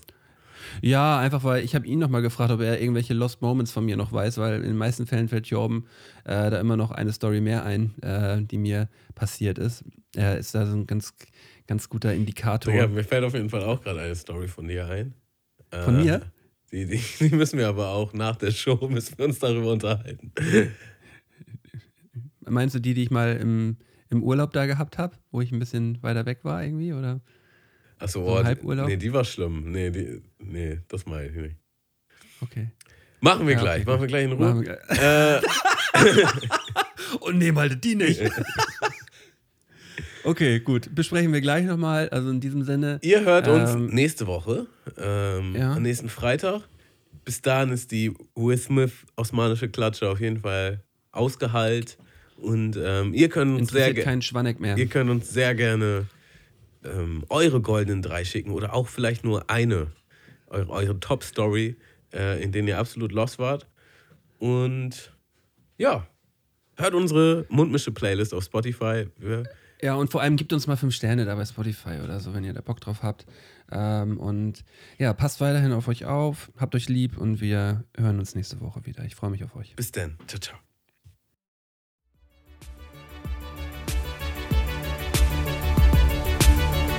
[0.81, 3.97] Ja, einfach weil ich habe ihn nochmal gefragt, ob er irgendwelche Lost Moments von mir
[3.97, 5.85] noch weiß, weil in den meisten Fällen fällt Jorben
[6.23, 9.83] äh, da immer noch eine Story mehr ein, äh, die mir passiert ist.
[10.15, 11.13] Er ist da so ein ganz,
[11.67, 12.73] ganz guter Indikator.
[12.73, 15.13] Ja, mir fällt auf jeden Fall auch gerade eine Story von dir ein.
[15.83, 16.21] Von Äh, mir?
[16.73, 20.33] Die, die, die müssen wir aber auch nach der Show müssen wir uns darüber unterhalten.
[22.41, 23.77] Meinst du die, die ich mal im,
[24.09, 26.91] im Urlaub da gehabt habe, wo ich ein bisschen weiter weg war irgendwie?
[26.93, 27.21] Oder?
[27.99, 28.87] Achso, So oh, die- Halburlaub?
[28.87, 29.71] nee, die war schlimm.
[29.71, 31.55] Nee, die, nee das meine ich nicht.
[32.41, 32.71] Okay.
[33.21, 34.79] Machen wir Ja, gleich, okay, machen wir gleich in Ruhe.
[34.89, 35.41] Äh,
[37.21, 38.19] Und nehmen halt die nicht.
[40.23, 40.93] okay, gut.
[40.93, 42.09] Besprechen wir gleich nochmal.
[42.09, 42.99] Also in diesem Sinne.
[43.01, 44.67] ihr hört uns Ähm, nächste Woche,
[44.97, 45.73] ähm, ja.
[45.73, 46.61] am nächsten Freitag.
[47.25, 51.97] Bis dahin ist die Will Smith osmanische Klatsche auf jeden Fall ausgeheilt.
[52.37, 54.77] Und ähm, ihr könnt uns sehr keinen Schwanneck mehr.
[54.77, 56.07] Ihr könnt uns sehr gerne
[56.83, 59.87] ähm, eure goldenen drei schicken oder auch vielleicht nur eine,
[60.47, 61.77] eure, eure Top-Story,
[62.13, 63.67] äh, in denen ihr absolut lost wart.
[64.39, 65.13] Und
[65.77, 66.05] ja,
[66.75, 69.07] hört unsere Mundmische-Playlist auf Spotify.
[69.17, 69.43] Wir,
[69.83, 72.45] Ja, und vor allem gebt uns mal fünf Sterne da bei Spotify oder so, wenn
[72.45, 73.25] ihr da Bock drauf habt.
[73.69, 74.63] Ähm, und
[74.97, 78.85] ja, passt weiterhin auf euch auf, habt euch lieb und wir hören uns nächste Woche
[78.85, 79.03] wieder.
[79.03, 79.75] Ich freue mich auf euch.
[79.75, 80.17] bis dann.
[80.25, 80.57] Ciao, ciao.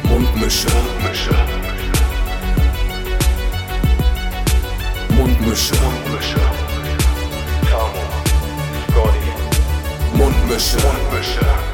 [0.03, 0.69] Mundmische.
[0.69, 1.35] Mundmische.
[5.09, 5.75] Mundmische.
[5.75, 6.41] Mundmische.
[7.71, 8.03] Tamo.
[8.91, 10.19] Scotty.
[10.19, 10.77] Mundmische.
[10.77, 11.74] Mundmische.